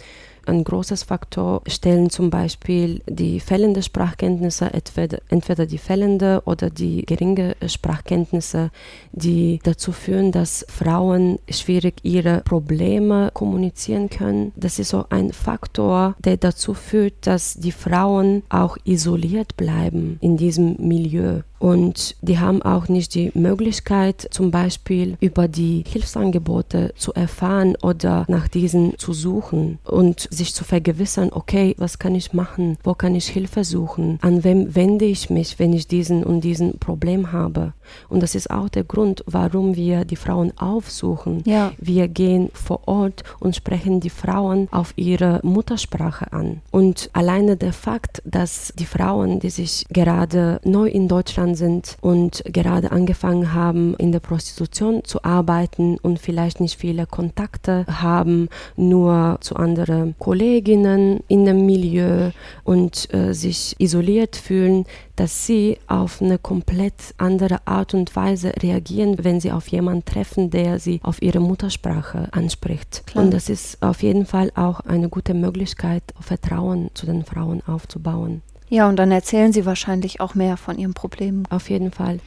Ein 0.47 0.63
großes 0.63 1.03
Faktor 1.03 1.61
stellen 1.67 2.09
zum 2.09 2.29
Beispiel 2.29 3.01
die 3.05 3.41
fehlende 3.41 3.83
Sprachkenntnisse, 3.83 4.71
entweder 4.73 5.65
die 5.65 5.77
fehlende 5.77 6.41
oder 6.45 6.69
die 6.69 7.05
geringe 7.05 7.57
Sprachkenntnisse, 7.65 8.71
die 9.11 9.59
dazu 9.63 9.91
führen, 9.91 10.31
dass 10.31 10.65
Frauen 10.69 11.37
schwierig 11.49 11.95
ihre 12.03 12.41
Probleme 12.41 13.29
kommunizieren 13.33 14.09
können. 14.09 14.53
Das 14.55 14.79
ist 14.79 14.89
so 14.89 15.05
ein 15.09 15.33
Faktor, 15.33 16.15
der 16.23 16.37
dazu 16.37 16.73
führt, 16.73 17.27
dass 17.27 17.55
die 17.55 17.73
Frauen 17.73 18.43
auch 18.47 18.77
isoliert 18.85 19.57
bleiben 19.57 20.17
in 20.21 20.37
diesem 20.37 20.77
Milieu. 20.79 21.41
Und 21.59 22.15
die 22.21 22.39
haben 22.39 22.61
auch 22.61 22.87
nicht 22.87 23.15
die 23.15 23.31
Möglichkeit, 23.33 24.27
zum 24.31 24.51
Beispiel 24.51 25.17
über 25.19 25.47
die 25.47 25.83
Hilfsangebote 25.87 26.93
zu 26.95 27.13
erfahren 27.13 27.75
oder 27.81 28.25
nach 28.27 28.47
diesen 28.47 28.97
zu 28.97 29.13
suchen 29.13 29.79
und 29.83 30.27
sich 30.31 30.53
zu 30.53 30.63
vergewissern, 30.63 31.29
okay, 31.31 31.75
was 31.77 31.99
kann 31.99 32.15
ich 32.15 32.33
machen? 32.33 32.77
Wo 32.83 32.93
kann 32.93 33.15
ich 33.15 33.27
Hilfe 33.27 33.63
suchen? 33.63 34.19
An 34.21 34.43
wem 34.43 34.75
wende 34.75 35.05
ich 35.05 35.29
mich, 35.29 35.59
wenn 35.59 35.73
ich 35.73 35.87
diesen 35.87 36.23
und 36.23 36.41
diesen 36.41 36.77
Problem 36.79 37.31
habe? 37.31 37.73
Und 38.09 38.21
das 38.21 38.35
ist 38.35 38.51
auch 38.51 38.69
der 38.69 38.83
Grund, 38.83 39.23
warum 39.25 39.75
wir 39.75 40.05
die 40.05 40.15
Frauen 40.15 40.51
aufsuchen. 40.57 41.43
Ja. 41.45 41.71
Wir 41.77 42.07
gehen 42.07 42.49
vor 42.53 42.87
Ort 42.87 43.23
und 43.39 43.55
sprechen 43.55 43.99
die 43.99 44.09
Frauen 44.09 44.67
auf 44.71 44.93
ihre 44.95 45.39
Muttersprache 45.43 46.31
an. 46.33 46.61
Und 46.71 47.09
alleine 47.13 47.57
der 47.57 47.73
Fakt, 47.73 48.21
dass 48.25 48.73
die 48.77 48.85
Frauen, 48.85 49.39
die 49.39 49.49
sich 49.49 49.85
gerade 49.89 50.59
neu 50.63 50.87
in 50.87 51.07
Deutschland 51.07 51.46
gefahren 51.47 51.55
sind 51.55 51.97
und 52.01 52.43
gerade 52.45 52.91
angefangen 52.91 53.53
haben, 53.53 53.95
in 53.97 54.11
der 54.11 54.19
Prostitution 54.19 55.03
zu 55.03 55.23
arbeiten 55.23 55.97
und 56.01 56.19
vielleicht 56.19 56.59
nicht 56.59 56.79
viele 56.79 57.05
Kontakte 57.05 57.85
haben, 57.89 58.49
nur 58.75 59.37
zu 59.41 59.55
anderen 59.55 60.15
Kolleginnen 60.19 61.21
in 61.27 61.45
dem 61.45 61.65
Milieu 61.65 62.31
und 62.63 63.13
äh, 63.13 63.33
sich 63.33 63.75
isoliert 63.79 64.35
fühlen, 64.35 64.85
dass 65.15 65.47
sie 65.47 65.77
auf 65.87 66.21
eine 66.21 66.37
komplett 66.37 67.15
andere 67.17 67.59
Art 67.65 67.93
und 67.93 68.15
Weise 68.15 68.53
reagieren, 68.61 69.17
wenn 69.23 69.39
sie 69.39 69.51
auf 69.51 69.67
jemanden 69.67 70.05
treffen, 70.05 70.51
der 70.51 70.79
sie 70.79 70.99
auf 71.01 71.21
ihre 71.21 71.39
Muttersprache 71.39 72.29
anspricht. 72.31 73.03
Klar. 73.07 73.25
Und 73.25 73.33
das 73.33 73.49
ist 73.49 73.81
auf 73.81 74.03
jeden 74.03 74.25
Fall 74.25 74.51
auch 74.55 74.81
eine 74.81 75.09
gute 75.09 75.33
Möglichkeit, 75.33 76.03
Vertrauen 76.19 76.91
zu 76.93 77.05
den 77.07 77.25
Frauen 77.25 77.61
aufzubauen. 77.65 78.43
Ja, 78.69 78.89
und 78.89 78.97
dann 78.97 79.11
erzählen 79.11 79.53
sie 79.53 79.65
wahrscheinlich 79.65 80.19
auch 80.19 80.35
mehr 80.35 80.57
von 80.57 80.77
ihren 80.77 80.93
Problemen. 80.93 81.45
Auf 81.49 81.69
jeden 81.69 81.91
Fall. 81.91 82.19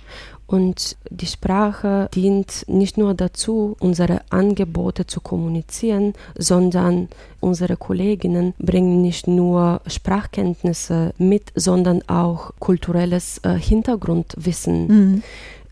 Und 0.50 0.96
die 1.11 1.26
Sprache 1.26 2.09
dient 2.12 2.64
nicht 2.66 2.98
nur 2.98 3.14
dazu, 3.14 3.76
unsere 3.79 4.22
Angebote 4.31 5.07
zu 5.07 5.20
kommunizieren, 5.20 6.14
sondern 6.37 7.09
unsere 7.38 7.76
Kolleginnen 7.76 8.55
bringen 8.59 9.00
nicht 9.00 9.29
nur 9.29 9.81
Sprachkenntnisse 9.87 11.14
mit, 11.18 11.53
sondern 11.55 12.03
auch 12.09 12.50
kulturelles 12.59 13.38
äh, 13.44 13.55
Hintergrundwissen. 13.55 14.87
Mhm. 14.88 15.22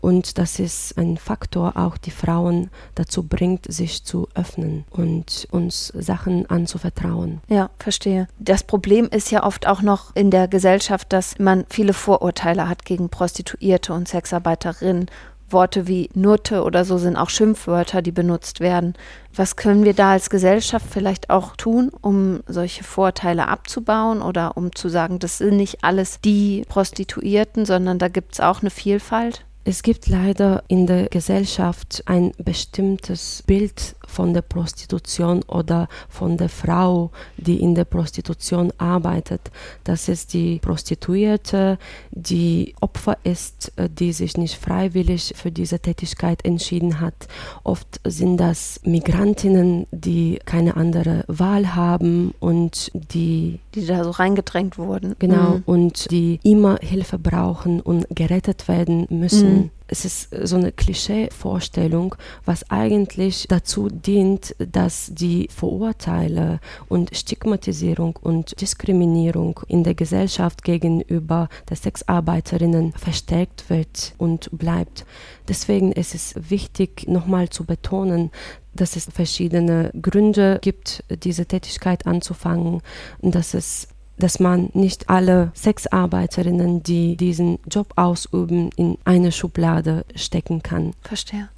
Und 0.01 0.37
das 0.37 0.59
ist 0.59 0.97
ein 0.97 1.17
Faktor, 1.17 1.75
auch 1.75 1.97
die 1.97 2.11
Frauen 2.11 2.69
dazu 2.95 3.23
bringt, 3.23 3.71
sich 3.71 4.03
zu 4.03 4.27
öffnen 4.33 4.85
und 4.89 5.47
uns 5.51 5.87
Sachen 5.87 6.49
anzuvertrauen. 6.49 7.41
Ja, 7.49 7.69
verstehe. 7.79 8.27
Das 8.39 8.63
Problem 8.63 9.07
ist 9.11 9.31
ja 9.31 9.43
oft 9.43 9.67
auch 9.67 9.81
noch 9.81 10.15
in 10.15 10.31
der 10.31 10.47
Gesellschaft, 10.47 11.11
dass 11.11 11.37
man 11.39 11.65
viele 11.69 11.93
Vorurteile 11.93 12.69
hat 12.69 12.85
gegen 12.85 13.09
Prostituierte 13.09 13.93
und 13.93 14.07
Sexarbeiterinnen. 14.07 15.07
Worte 15.51 15.87
wie 15.87 16.09
Nutte 16.13 16.63
oder 16.63 16.85
so 16.85 16.97
sind 16.97 17.15
auch 17.15 17.29
Schimpfwörter, 17.29 18.01
die 18.01 18.11
benutzt 18.11 18.59
werden. 18.59 18.93
Was 19.35 19.55
können 19.55 19.83
wir 19.83 19.93
da 19.93 20.11
als 20.11 20.29
Gesellschaft 20.29 20.85
vielleicht 20.89 21.29
auch 21.29 21.55
tun, 21.55 21.91
um 22.01 22.41
solche 22.47 22.83
Vorteile 22.83 23.47
abzubauen 23.47 24.21
oder 24.21 24.57
um 24.57 24.75
zu 24.75 24.89
sagen, 24.89 25.19
das 25.19 25.39
sind 25.39 25.57
nicht 25.57 25.83
alles 25.83 26.21
die 26.21 26.63
Prostituierten, 26.69 27.65
sondern 27.65 27.99
da 27.99 28.07
gibt 28.07 28.33
es 28.33 28.39
auch 28.39 28.61
eine 28.61 28.69
Vielfalt? 28.69 29.45
Es 29.65 29.83
gibt 29.83 30.07
leider 30.07 30.63
in 30.67 30.87
der 30.87 31.09
Gesellschaft 31.09 32.03
ein 32.05 32.31
bestimmtes 32.37 33.43
Bild 33.45 33.95
von 34.09 34.33
der 34.33 34.41
Prostitution 34.41 35.43
oder 35.43 35.87
von 36.09 36.37
der 36.37 36.49
Frau, 36.49 37.11
die 37.37 37.61
in 37.61 37.75
der 37.75 37.85
Prostitution 37.85 38.73
arbeitet. 38.77 39.51
Das 39.83 40.09
ist 40.09 40.33
die 40.33 40.59
Prostituierte, 40.59 41.77
die 42.11 42.75
Opfer 42.81 43.17
ist, 43.23 43.71
äh, 43.77 43.89
die 43.89 44.11
sich 44.11 44.37
nicht 44.37 44.55
freiwillig 44.55 45.33
für 45.35 45.51
diese 45.51 45.79
Tätigkeit 45.79 46.43
entschieden 46.43 46.99
hat. 46.99 47.27
Oft 47.63 48.01
sind 48.03 48.37
das 48.37 48.81
Migrantinnen, 48.83 49.87
die 49.91 50.39
keine 50.45 50.75
andere 50.75 51.23
Wahl 51.27 51.75
haben 51.75 52.33
und 52.39 52.91
die 52.93 53.59
die 53.75 53.85
da 53.85 54.03
so 54.03 54.11
reingedrängt 54.11 54.77
wurden. 54.77 55.15
Genau, 55.19 55.57
mhm. 55.57 55.63
und 55.65 56.11
die 56.11 56.39
immer 56.43 56.77
Hilfe 56.81 57.19
brauchen 57.19 57.81
und 57.81 58.07
gerettet 58.09 58.67
werden 58.67 59.05
müssen. 59.09 59.53
Mhm 59.53 59.69
es 59.89 60.05
ist 60.05 60.29
so 60.43 60.55
eine 60.55 60.71
Klischee-Vorstellung, 60.71 62.15
was 62.45 62.69
eigentlich 62.69 63.47
dazu 63.47 63.89
dient, 63.89 64.55
dass 64.59 65.11
die 65.13 65.49
Vorurteile 65.53 66.59
und 66.87 67.15
Stigmatisierung 67.15 68.15
und 68.15 68.61
Diskriminierung 68.61 69.59
in 69.67 69.83
der 69.83 69.95
Gesellschaft 69.95 70.63
gegenüber 70.63 71.49
der 71.69 71.77
Sexarbeiterinnen 71.77 72.93
verstärkt 72.93 73.69
wird 73.69 74.13
und 74.17 74.49
bleibt. 74.51 75.05
Deswegen 75.47 75.91
ist 75.91 76.13
es 76.13 76.35
wichtig, 76.37 77.07
nochmal 77.07 77.49
zu 77.49 77.65
betonen, 77.65 78.29
dass 78.73 78.95
es 78.95 79.05
verschiedene 79.11 79.91
Gründe 79.99 80.59
gibt, 80.61 81.03
diese 81.23 81.47
Tätigkeit 81.47 82.05
anzufangen, 82.05 82.81
dass 83.21 83.55
es 83.55 83.87
dass 84.19 84.39
man 84.39 84.69
nicht 84.73 85.09
alle 85.09 85.51
Sexarbeiterinnen, 85.55 86.83
die 86.83 87.15
diesen 87.15 87.59
Job 87.69 87.93
ausüben, 87.95 88.69
in 88.75 88.97
eine 89.05 89.31
Schublade 89.31 90.05
stecken 90.15 90.61
kann. 90.61 90.93
Verstehe. 91.01 91.49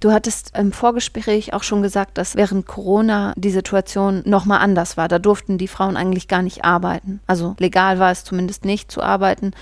Du 0.00 0.12
hattest 0.12 0.56
im 0.56 0.72
Vorgespräch 0.72 1.54
auch 1.54 1.62
schon 1.62 1.82
gesagt, 1.82 2.18
dass 2.18 2.36
während 2.36 2.66
Corona 2.66 3.32
die 3.36 3.50
Situation 3.50 4.22
nochmal 4.26 4.60
anders 4.60 4.96
war. 4.96 5.08
Da 5.08 5.18
durften 5.18 5.56
die 5.56 5.68
Frauen 5.68 5.96
eigentlich 5.96 6.28
gar 6.28 6.42
nicht 6.42 6.64
arbeiten. 6.64 7.20
Also 7.26 7.56
legal 7.58 7.98
war 7.98 8.10
es 8.10 8.24
zumindest 8.24 8.64
nicht 8.64 8.92
zu 8.92 9.02
arbeiten. 9.02 9.52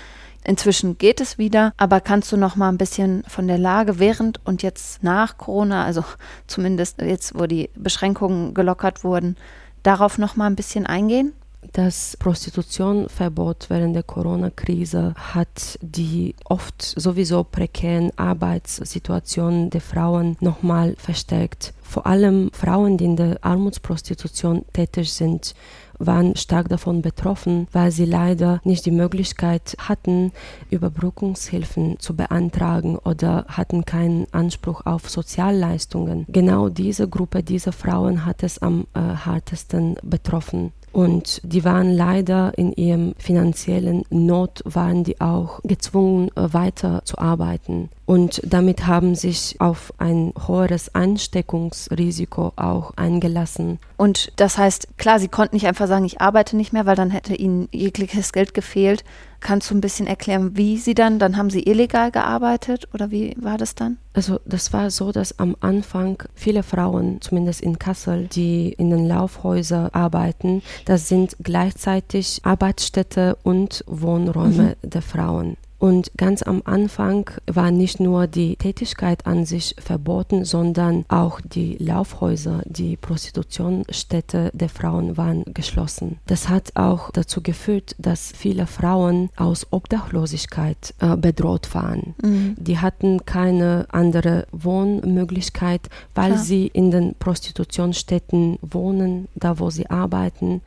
Inzwischen 0.43 0.97
geht 0.97 1.21
es 1.21 1.37
wieder, 1.37 1.73
aber 1.77 2.01
kannst 2.01 2.31
du 2.31 2.37
noch 2.37 2.57
mal 2.57 2.67
ein 2.67 2.77
bisschen 2.77 3.23
von 3.27 3.47
der 3.47 3.57
Lage 3.57 3.99
während 3.99 4.45
und 4.45 4.61
jetzt 4.61 5.01
nach 5.01 5.37
Corona, 5.37 5.85
also 5.85 6.03
zumindest 6.47 7.01
jetzt, 7.01 7.39
wo 7.39 7.45
die 7.45 7.69
Beschränkungen 7.75 8.53
gelockert 8.53 9.05
wurden, 9.05 9.37
darauf 9.83 10.17
noch 10.17 10.35
mal 10.35 10.47
ein 10.47 10.57
bisschen 10.57 10.85
eingehen? 10.85 11.31
Das 11.71 12.17
Prostitutionverbot 12.17 13.69
während 13.69 13.95
der 13.95 14.03
Corona-Krise 14.03 15.13
hat 15.15 15.79
die 15.81 16.35
oft 16.45 16.81
sowieso 16.81 17.43
prekären 17.43 18.11
Arbeitssituationen 18.15 19.69
der 19.69 19.81
Frauen 19.81 20.37
nochmal 20.39 20.95
verstärkt. 20.97 21.73
Vor 21.81 22.05
allem 22.05 22.49
Frauen, 22.53 22.97
die 22.97 23.05
in 23.05 23.15
der 23.15 23.37
Armutsprostitution 23.41 24.65
tätig 24.73 25.13
sind, 25.13 25.53
waren 25.99 26.35
stark 26.35 26.69
davon 26.69 27.01
betroffen, 27.01 27.67
weil 27.71 27.91
sie 27.91 28.05
leider 28.05 28.59
nicht 28.63 28.85
die 28.85 28.91
Möglichkeit 28.91 29.75
hatten, 29.77 30.31
Überbrückungshilfen 30.69 31.99
zu 31.99 32.15
beantragen 32.15 32.97
oder 32.97 33.45
hatten 33.47 33.85
keinen 33.85 34.25
Anspruch 34.33 34.85
auf 34.85 35.09
Sozialleistungen. 35.09 36.25
Genau 36.29 36.69
diese 36.69 37.07
Gruppe 37.07 37.43
dieser 37.43 37.71
Frauen 37.71 38.25
hat 38.25 38.43
es 38.43 38.59
am 38.59 38.87
äh, 38.93 38.99
härtesten 38.99 39.95
betroffen. 40.03 40.73
Und 40.93 41.41
die 41.43 41.65
waren 41.65 41.91
leider 41.91 42.55
in 42.55 42.71
ihrem 42.71 43.15
finanziellen 43.17 44.03
Not, 44.11 44.61
waren 44.63 45.03
die 45.03 45.19
auch 45.19 45.59
gezwungen, 45.63 46.29
äh, 46.35 46.53
weiter 46.53 47.01
zu 47.03 47.17
arbeiten. 47.17 47.89
Und 48.05 48.41
damit 48.43 48.85
haben 48.85 49.15
sich 49.15 49.55
auf 49.59 49.93
ein 49.97 50.33
höheres 50.45 50.93
Ansteckungsrisiko 50.93 52.51
auch 52.57 52.91
eingelassen. 52.97 53.79
Und 53.95 54.33
das 54.35 54.57
heißt, 54.57 54.97
klar, 54.97 55.19
sie 55.19 55.29
konnten 55.29 55.55
nicht 55.55 55.67
einfach 55.67 55.87
sagen, 55.87 56.03
ich 56.05 56.19
arbeite 56.19 56.57
nicht 56.57 56.73
mehr, 56.73 56.85
weil 56.85 56.97
dann 56.97 57.11
hätte 57.11 57.33
ihnen 57.33 57.69
jegliches 57.71 58.33
Geld 58.33 58.53
gefehlt. 58.53 59.05
Kannst 59.39 59.69
du 59.69 59.75
ein 59.75 59.81
bisschen 59.81 60.07
erklären, 60.07 60.55
wie 60.55 60.77
sie 60.77 60.93
dann, 60.93 61.19
dann 61.19 61.37
haben 61.37 61.49
sie 61.49 61.63
illegal 61.63 62.11
gearbeitet 62.11 62.87
oder 62.93 63.11
wie 63.11 63.35
war 63.37 63.57
das 63.57 63.75
dann? 63.75 63.97
Also 64.13 64.39
das 64.45 64.71
war 64.71 64.89
so, 64.89 65.11
dass 65.11 65.39
am 65.39 65.55
Anfang 65.59 66.23
viele 66.33 66.63
Frauen, 66.63 67.19
zumindest 67.21 67.61
in 67.61 67.77
Kassel, 67.77 68.27
die 68.27 68.71
in 68.73 68.89
den 68.89 69.07
Laufhäusern 69.07 69.89
arbeiten, 69.91 70.61
das 70.85 71.09
sind 71.09 71.35
gleichzeitig 71.41 72.41
Arbeitsstätte 72.43 73.37
und 73.43 73.83
Wohnräume 73.87 74.75
mhm. 74.81 74.89
der 74.89 75.01
Frauen. 75.01 75.57
Und 75.83 76.11
ganz 76.15 76.43
am 76.43 76.61
Anfang 76.63 77.29
war 77.45 77.69
nicht 77.69 77.99
nur 77.99 78.27
die 78.27 78.55
Tätigkeit 78.55 79.25
an 79.25 79.45
sich 79.45 79.75
verboten, 79.79 80.45
sondern 80.45 81.03
auch 81.09 81.41
die 81.41 81.75
Laufhäuser, 81.75 82.61
die 82.63 82.95
Prostitutionsstätte 82.95 84.49
der 84.53 84.69
Frauen 84.69 85.17
waren 85.17 85.43
geschlossen. 85.53 86.19
Das 86.25 86.47
hat 86.47 86.77
auch 86.77 87.11
dazu 87.11 87.41
geführt, 87.41 87.97
dass 87.97 88.31
viele 88.31 88.65
Frauen 88.65 89.29
aus 89.35 89.67
Obdachlosigkeit 89.71 90.93
äh, 91.01 91.17
bedroht 91.17 91.75
waren. 91.75 92.15
Mhm. 92.23 92.55
Die 92.57 92.79
hatten 92.79 93.25
keine 93.25 93.87
andere 93.91 94.47
Wohnmöglichkeit, 94.53 95.89
weil 96.15 96.31
Klar. 96.31 96.43
sie 96.45 96.67
in 96.67 96.91
den 96.91 97.15
Prostitutionsstätten 97.15 98.57
wohnen, 98.61 99.27
da 99.35 99.59
wo 99.59 99.69
sie 99.69 99.89
arbeiten. 99.89 100.61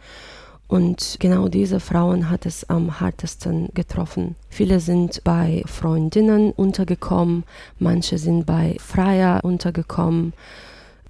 Und 0.69 1.17
genau 1.21 1.49
diese 1.49 1.79
Frauen 1.79 2.29
hat 2.29 2.45
es 2.45 2.69
am 2.69 2.99
härtesten 2.99 3.69
getroffen. 3.75 4.35
Viele 4.49 4.81
sind 4.81 5.23
bei 5.23 5.63
Freundinnen 5.67 6.51
untergekommen, 6.51 7.45
manche 7.79 8.19
sind 8.19 8.47
bei 8.47 8.77
Freier 8.81 9.45
untergekommen 9.45 10.33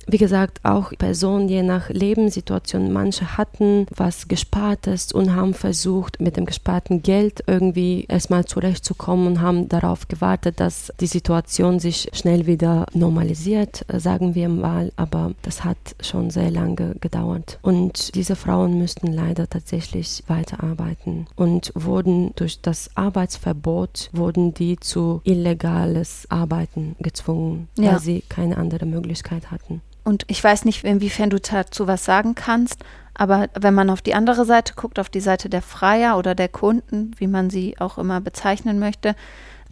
wie 0.06 0.18
gesagt, 0.18 0.60
auch 0.62 0.92
Personen 0.96 1.48
je 1.48 1.62
nach 1.62 1.88
Lebenssituation. 1.90 2.92
Manche 2.92 3.36
hatten 3.36 3.86
was 3.94 4.28
Gespartes 4.28 5.12
und 5.12 5.34
haben 5.34 5.52
versucht, 5.52 6.20
mit 6.20 6.36
dem 6.36 6.46
gesparten 6.46 7.02
Geld 7.02 7.42
irgendwie 7.46 8.04
erstmal 8.08 8.44
zurechtzukommen 8.44 9.26
und 9.26 9.40
haben 9.40 9.68
darauf 9.68 10.06
gewartet, 10.06 10.60
dass 10.60 10.92
die 11.00 11.08
Situation 11.08 11.80
sich 11.80 12.08
schnell 12.12 12.46
wieder 12.46 12.86
normalisiert, 12.92 13.84
sagen 13.92 14.34
wir 14.34 14.48
mal. 14.48 14.92
Aber 14.96 15.32
das 15.42 15.64
hat 15.64 15.78
schon 16.00 16.30
sehr 16.30 16.50
lange 16.50 16.94
gedauert. 17.00 17.58
Und 17.62 18.14
diese 18.14 18.36
Frauen 18.36 18.78
müssten 18.78 19.12
leider 19.12 19.48
tatsächlich 19.48 20.22
weiterarbeiten 20.28 21.26
und 21.34 21.72
wurden 21.74 22.32
durch 22.36 22.60
das 22.60 22.90
Arbeitsverbot, 22.94 24.10
wurden 24.12 24.54
die 24.54 24.78
zu 24.78 25.20
illegales 25.24 26.26
Arbeiten 26.28 26.94
gezwungen, 27.00 27.68
ja. 27.76 27.92
weil 27.92 28.00
sie 28.00 28.22
keine 28.28 28.56
andere 28.56 28.86
Möglichkeit 28.86 29.50
hatten. 29.50 29.80
Und 30.06 30.22
ich 30.28 30.42
weiß 30.42 30.64
nicht, 30.66 30.84
inwiefern 30.84 31.30
du 31.30 31.40
dazu 31.40 31.88
was 31.88 32.04
sagen 32.04 32.36
kannst, 32.36 32.84
aber 33.14 33.48
wenn 33.58 33.74
man 33.74 33.90
auf 33.90 34.02
die 34.02 34.14
andere 34.14 34.44
Seite 34.44 34.74
guckt, 34.76 35.00
auf 35.00 35.08
die 35.08 35.20
Seite 35.20 35.48
der 35.48 35.62
Freier 35.62 36.16
oder 36.16 36.36
der 36.36 36.48
Kunden, 36.48 37.10
wie 37.18 37.26
man 37.26 37.50
sie 37.50 37.74
auch 37.80 37.98
immer 37.98 38.20
bezeichnen 38.20 38.78
möchte, 38.78 39.16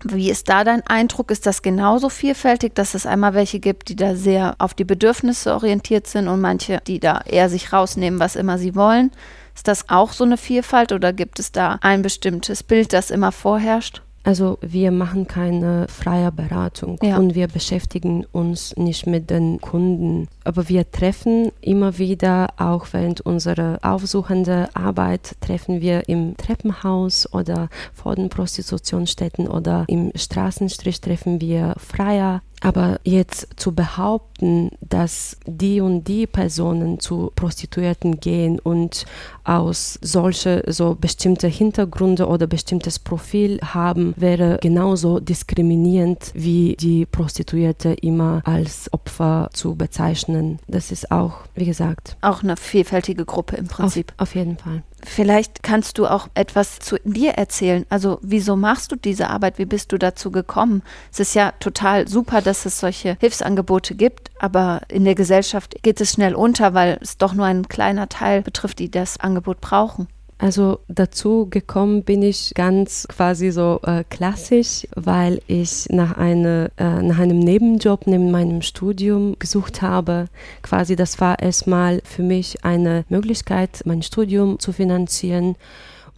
Wie 0.03 0.31
ist 0.31 0.49
da 0.49 0.65
dein 0.65 0.87
Eindruck? 0.87 1.31
Ist 1.31 1.47
das 1.47 1.63
genauso 1.63 2.09
vielfältig, 2.09 2.75
dass 2.75 2.95
es 2.95 3.07
einmal 3.07 3.35
welche 3.35 3.61
gibt, 3.61 3.89
die 3.89 3.97
da 3.97 4.17
sehr 4.17 4.55
auf 4.59 4.75
die 4.75 4.85
Bedürfnisse 4.85 5.55
orientiert 5.55 6.07
sind 6.07 6.29
und 6.29 6.41
manche, 6.41 6.81
die 6.87 7.01
da 7.01 7.21
eher 7.27 7.49
sich 7.49 7.73
rausnehmen, 7.73 8.21
was 8.21 8.37
immer 8.37 8.59
sie 8.59 8.75
wollen? 8.75 9.13
Ist 9.55 9.69
das 9.69 9.89
auch 9.89 10.13
so 10.13 10.25
eine 10.25 10.37
Vielfalt 10.37 10.93
oder 10.93 11.13
gibt 11.13 11.39
es 11.39 11.53
da 11.53 11.79
ein 11.81 12.03
bestimmtes 12.03 12.63
Bild, 12.63 12.93
das 12.93 13.11
immer 13.11 13.33
vorherrscht? 13.33 14.04
Also 14.25 14.59
wir 14.63 14.91
machen 14.91 15.27
keine 15.27 15.87
freie 15.89 16.33
Beratung 16.33 16.99
ja. 17.03 17.19
und 17.19 17.35
wir 17.35 17.47
beschäftigen 17.47 18.25
uns 18.33 18.75
nicht 18.77 19.07
mit 19.07 19.29
den 19.29 19.61
Kunden. 19.61 20.29
Aber 20.45 20.69
wir 20.71 20.91
treffen 20.91 21.53
immer 21.61 21.99
wieder, 21.99 22.49
auch 22.57 22.87
während 22.93 23.21
unserer 23.21 23.79
aufsuchenden 23.83 24.75
Arbeit, 24.75 25.37
treffen 25.41 25.83
wir 25.83 26.09
im 26.09 26.39
Treppenhaus 26.39 27.33
oder 27.33 27.69
vor 27.93 28.17
den 28.17 28.31
Prostitutionsstätten 28.31 29.47
oder 29.47 29.85
im 29.89 30.11
Straßenstrich 30.15 31.03
treffen 31.03 31.43
wir 31.43 31.75
Freier 31.77 32.41
aber 32.61 33.01
jetzt 33.05 33.49
zu 33.57 33.75
behaupten, 33.75 34.71
dass 34.81 35.37
die 35.47 35.81
und 35.81 36.05
die 36.05 36.27
Personen 36.27 37.01
zu 37.01 37.31
Prostituierten 37.35 38.21
gehen 38.21 38.59
und 38.59 39.05
aus 39.45 39.99
solche 40.03 40.63
so 40.67 40.97
bestimmte 40.99 41.49
Hintergründe 41.49 42.27
oder 42.27 42.47
bestimmtes 42.47 42.99
Profil 42.99 43.61
haben, 43.63 44.15
wäre 44.17 44.59
genauso 44.61 45.21
diskriminierend 45.21 46.33
wie 46.35 46.77
die 46.77 47.07
Prostituierte 47.07 47.93
immer 47.93 48.43
als 48.45 48.93
Opfer 48.93 49.51
zu 49.53 49.75
bezeichnen. 49.77 50.59
Das 50.67 50.91
ist 50.91 51.11
auch, 51.11 51.41
wie 51.55 51.67
gesagt, 51.67 52.17
auch 52.23 52.43
eine 52.43 52.57
vielfältige 52.57 53.25
Gruppe 53.25 53.57
im 53.57 53.69
Prinzip. 53.69 54.13
Auf, 54.17 54.29
auf 54.29 54.35
jeden 54.35 54.57
Fall. 54.57 54.83
Vielleicht 55.05 55.63
kannst 55.63 55.99
du 55.99 56.07
auch 56.07 56.29
etwas 56.35 56.79
zu 56.79 56.97
dir 57.05 57.33
erzählen. 57.33 57.85
Also 57.91 58.19
wieso 58.23 58.57
machst 58.57 58.91
du 58.91 58.97
diese 58.97 59.29
Arbeit? 59.31 59.59
Wie 59.59 59.67
bist 59.67 59.93
du 59.93 59.99
dazu 59.99 60.31
gekommen? 60.31 60.83
Es 61.13 61.21
ist 61.21 61.35
ja 61.35 61.53
total 61.61 62.09
super, 62.09 62.41
dass 62.41 62.67
es 62.67 62.81
solche 62.81 63.17
Hilfsangebote 63.21 63.95
gibt, 63.95 64.31
aber 64.39 64.81
in 64.89 65.05
der 65.05 65.15
Gesellschaft 65.15 65.77
geht 65.83 66.01
es 66.01 66.13
schnell 66.13 66.35
unter, 66.35 66.75
weil 66.75 66.99
es 67.01 67.19
doch 67.19 67.35
nur 67.35 67.47
ein 67.47 67.69
kleiner 67.69 68.09
Teil 68.09 68.43
betrifft, 68.43 68.79
die 68.79 68.91
das 68.91 69.21
Angebot 69.21 69.61
brauchen. 69.61 70.09
Also 70.37 70.81
dazu 70.89 71.47
gekommen 71.49 72.03
bin 72.03 72.23
ich 72.23 72.53
ganz 72.55 73.07
quasi 73.09 73.51
so 73.51 73.81
äh, 73.85 74.03
klassisch, 74.11 74.87
weil 74.95 75.41
ich 75.47 75.87
nach, 75.91 76.17
eine, 76.17 76.71
äh, 76.77 77.03
nach 77.03 77.19
einem 77.19 77.39
Nebenjob 77.39 78.07
neben 78.07 78.31
meinem 78.31 78.61
Studium 78.61 79.37
gesucht 79.39 79.81
habe. 79.81 80.27
Quasi 80.63 80.97
das 80.97 81.21
war 81.21 81.39
erstmal 81.39 82.03
für 82.05 82.23
mich 82.23 82.65
eine 82.65 83.05
Möglichkeit, 83.09 83.83
mein 83.85 84.03
Studium 84.03 84.59
zu 84.59 84.73
finanzieren. 84.73 85.57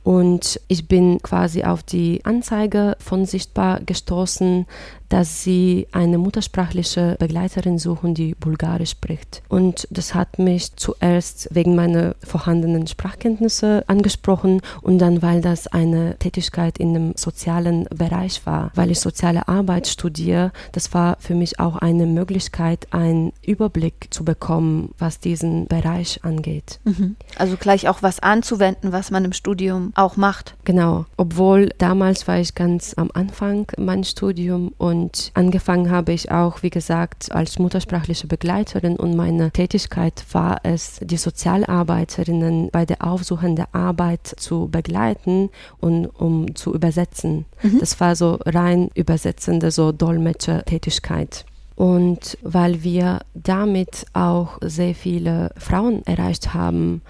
Und 0.02 0.60
ich 0.68 0.86
bin 0.86 1.20
quasi 1.20 1.64
auf 1.64 1.82
die 1.82 2.24
Anzeige 2.24 2.96
von 3.00 3.26
Sichtbar 3.26 3.80
gestoßen, 3.80 4.66
dass 5.08 5.42
sie 5.42 5.86
eine 5.92 6.18
muttersprachliche 6.18 7.16
Begleiterin 7.18 7.78
suchen, 7.78 8.14
die 8.14 8.34
Bulgarisch 8.34 8.90
spricht. 8.90 9.42
Und 9.48 9.86
das 9.90 10.14
hat 10.14 10.38
mich 10.38 10.74
zuerst 10.76 11.48
wegen 11.52 11.74
meiner 11.74 12.14
vorhandenen 12.22 12.86
Sprachkenntnisse 12.86 13.84
angesprochen 13.86 14.60
und 14.82 14.98
dann, 14.98 15.22
weil 15.22 15.40
das 15.40 15.66
eine 15.66 16.16
Tätigkeit 16.18 16.78
in 16.78 16.94
dem 16.94 17.12
sozialen 17.16 17.84
Bereich 17.84 18.46
war, 18.46 18.70
weil 18.74 18.90
ich 18.90 19.00
soziale 19.00 19.48
Arbeit 19.48 19.86
studiere. 19.86 20.52
Das 20.72 20.94
war 20.94 21.16
für 21.20 21.34
mich 21.34 21.60
auch 21.60 21.76
eine 21.76 22.06
Möglichkeit, 22.06 22.88
einen 22.92 23.32
Überblick 23.42 24.08
zu 24.10 24.24
bekommen, 24.24 24.94
was 24.98 25.20
diesen 25.20 25.66
Bereich 25.66 26.20
angeht. 26.24 26.80
Mhm. 26.84 27.16
Also 27.36 27.56
gleich 27.56 27.88
auch 27.88 28.02
was 28.02 28.20
anzuwenden, 28.20 28.92
was 28.92 29.10
man 29.10 29.24
im 29.24 29.32
Studium 29.32 29.92
auch 29.94 30.16
macht. 30.16 30.54
Genau, 30.64 31.06
obwohl 31.16 31.70
damals 31.78 32.26
war 32.26 32.38
ich 32.38 32.54
ganz 32.54 32.94
am 32.96 33.10
Anfang 33.12 33.66
mein 33.76 34.04
Studium 34.04 34.72
und 34.78 34.95
und 34.96 35.30
angefangen 35.34 35.90
habe 35.90 36.12
ich 36.12 36.30
auch, 36.30 36.62
wie 36.62 36.70
gesagt, 36.70 37.30
als 37.30 37.58
muttersprachliche 37.58 38.26
Begleiterin 38.26 38.96
und 38.96 39.14
meine 39.14 39.50
Tätigkeit 39.50 40.24
war 40.32 40.60
es, 40.62 41.00
die 41.02 41.18
Sozialarbeiterinnen 41.18 42.70
bei 42.72 42.86
der 42.86 43.04
aufsuchenden 43.06 43.66
Arbeit 43.72 44.26
zu 44.26 44.68
begleiten 44.70 45.50
und 45.80 46.06
um 46.06 46.54
zu 46.54 46.74
übersetzen. 46.74 47.44
Mhm. 47.62 47.80
Das 47.80 48.00
war 48.00 48.16
so 48.16 48.38
rein 48.46 48.90
übersetzende, 48.94 49.70
so 49.70 49.92
Dolmetscher-Tätigkeit. 49.92 51.44
Und 51.74 52.38
weil 52.42 52.82
wir 52.82 53.20
damit 53.34 54.06
auch 54.14 54.58
sehr 54.62 54.94
viele 54.94 55.50
Frauen 55.58 56.06
erreicht 56.06 56.54
haben, 56.54 57.02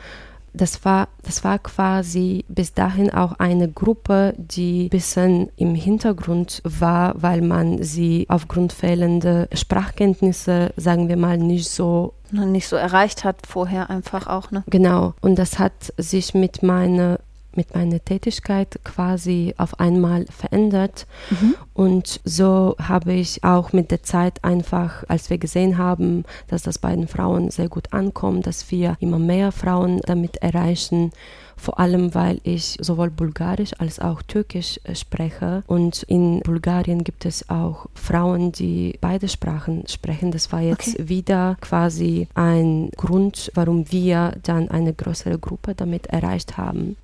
das 0.56 0.84
war, 0.84 1.08
das 1.22 1.44
war 1.44 1.58
quasi 1.58 2.44
bis 2.48 2.72
dahin 2.72 3.10
auch 3.10 3.32
eine 3.38 3.70
Gruppe, 3.70 4.34
die 4.36 4.86
ein 4.86 4.90
bisschen 4.90 5.50
im 5.56 5.74
Hintergrund 5.74 6.60
war, 6.64 7.14
weil 7.20 7.42
man 7.42 7.82
sie 7.82 8.26
aufgrund 8.28 8.72
fehlender 8.72 9.48
Sprachkenntnisse, 9.52 10.72
sagen 10.76 11.08
wir 11.08 11.16
mal, 11.16 11.38
nicht 11.38 11.68
so 11.68 12.14
nicht 12.32 12.66
so 12.66 12.74
erreicht 12.74 13.22
hat 13.22 13.46
vorher 13.46 13.88
einfach 13.88 14.26
auch, 14.26 14.50
ne? 14.50 14.64
Genau. 14.66 15.14
Und 15.20 15.38
das 15.38 15.60
hat 15.60 15.92
sich 15.96 16.34
mit 16.34 16.60
meiner 16.62 17.20
mit 17.56 17.74
meiner 17.74 18.04
Tätigkeit 18.04 18.78
quasi 18.84 19.54
auf 19.56 19.80
einmal 19.80 20.26
verändert. 20.26 21.06
Mhm. 21.30 21.54
Und 21.74 22.20
so 22.24 22.76
habe 22.80 23.12
ich 23.12 23.44
auch 23.44 23.72
mit 23.72 23.90
der 23.90 24.02
Zeit 24.02 24.42
einfach, 24.44 25.04
als 25.08 25.30
wir 25.30 25.38
gesehen 25.38 25.78
haben, 25.78 26.24
dass 26.48 26.62
das 26.62 26.78
bei 26.78 26.94
den 26.94 27.08
Frauen 27.08 27.50
sehr 27.50 27.68
gut 27.68 27.92
ankommt, 27.92 28.46
dass 28.46 28.70
wir 28.70 28.96
immer 29.00 29.18
mehr 29.18 29.52
Frauen 29.52 30.00
damit 30.06 30.36
erreichen, 30.38 31.12
vor 31.56 31.80
allem 31.80 32.14
weil 32.14 32.38
ich 32.42 32.76
sowohl 32.80 33.10
Bulgarisch 33.10 33.72
als 33.78 33.98
auch 33.98 34.22
Türkisch 34.22 34.78
äh, 34.84 34.94
spreche. 34.94 35.64
Und 35.66 36.02
in 36.04 36.40
Bulgarien 36.40 37.02
gibt 37.02 37.24
es 37.24 37.48
auch 37.48 37.86
Frauen, 37.94 38.52
die 38.52 38.98
beide 39.00 39.28
Sprachen 39.28 39.86
sprechen. 39.88 40.30
Das 40.30 40.52
war 40.52 40.60
jetzt 40.60 40.94
okay. 40.94 41.08
wieder 41.08 41.56
quasi 41.60 42.28
ein 42.34 42.90
Grund, 42.96 43.50
warum 43.54 43.90
wir 43.90 44.32
dann 44.42 44.68
eine 44.68 44.92
größere 44.92 45.38
Gruppe 45.38 45.74
damit 45.74 46.06
erreicht 46.08 46.56
haben 46.58 46.96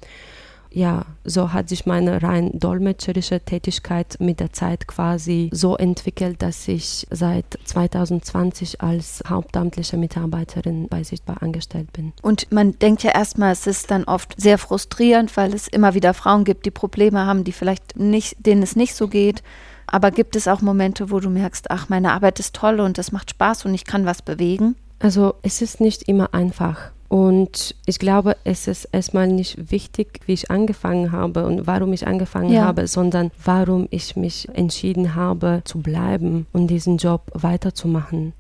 ja, 0.75 1.05
so 1.25 1.53
hat 1.53 1.69
sich 1.69 1.87
meine 1.87 2.23
rein 2.23 2.51
dolmetscherische 2.59 3.41
Tätigkeit 3.41 4.17
mit 4.21 4.41
der 4.41 4.53
Zeit 4.53 4.87
quasi 4.87 5.51
so 5.53 5.77
entwickelt, 5.77 6.43
dass 6.43 6.67
ich 6.69 7.07
seit 7.11 7.59
2020 7.65 8.81
als 8.81 9.23
hauptamtliche 9.29 9.97
Mitarbeiterin 9.97 10.89
bei 10.89 11.03
Sichtbar 11.03 11.43
angestellt 11.43 11.93
bin. 11.93 12.13
Und 12.23 12.51
man 12.51 12.79
denkt 12.79 13.03
ja 13.03 13.13
erstmal, 13.13 13.53
es 13.53 13.67
ist 13.67 13.91
dann 13.91 14.05
oft 14.05 14.35
sehr 14.41 14.59
frustrierend, 14.59 15.37
weil 15.37 15.55
es 15.55 15.69
immer 15.69 15.95
wieder 15.95 16.15
Frauen 16.15 16.45
gibt, 16.45 16.67
die 16.67 16.71
Probleme 16.71 17.27
haben, 17.27 17.45
die 17.45 17.53
vielleicht 17.53 17.97
nicht, 17.97 18.37
denen 18.47 18.63
es 18.63 18.77
nicht 18.77 18.95
so 18.95 19.09
geht. 19.09 19.43
Aber 19.87 20.11
gibt 20.11 20.37
es 20.37 20.49
auch 20.49 20.63
Momente, 20.63 21.11
wo 21.11 21.21
du 21.21 21.29
merkst, 21.29 21.71
ach, 21.71 21.89
meine 21.89 22.13
Arbeit 22.13 22.39
ist 22.41 22.55
toll 22.55 22.81
und 22.81 22.99
es 22.99 23.13
macht 23.13 23.31
Spaß 23.31 23.67
und 23.67 23.75
ich 23.75 23.85
kann 23.85 24.07
was 24.07 24.23
bewegen? 24.23 24.75
Also 24.99 25.35
es 25.43 25.61
ist 25.61 25.81
nicht 25.81 26.09
immer 26.09 26.33
einfach. 26.33 26.93
Und 27.13 27.75
ich 27.85 27.99
glaube, 27.99 28.39
es 28.43 28.67
ist 28.67 28.87
erstmal 28.87 29.29
nicht 29.29 29.71
wichtig, 29.71 30.21
wie 30.25 30.33
ich 30.33 30.51
angefangen 30.51 31.13
habe 31.13 31.45
und 31.45 31.67
warum 31.67 31.93
ich 31.93 32.07
angefangen 32.07 32.51
ja. 32.51 32.65
habe, 32.65 32.87
sondern 32.87 33.31
warum 33.45 33.87
ich 33.91 34.17
mich 34.17 34.49
entschieden 34.55 35.15
habe, 35.15 35.61
zu 35.67 35.83
bleiben 35.83 36.47
und 36.55 36.69
diesen 36.69 36.97
Job 36.97 37.31
weiterzumachen. 37.35 38.33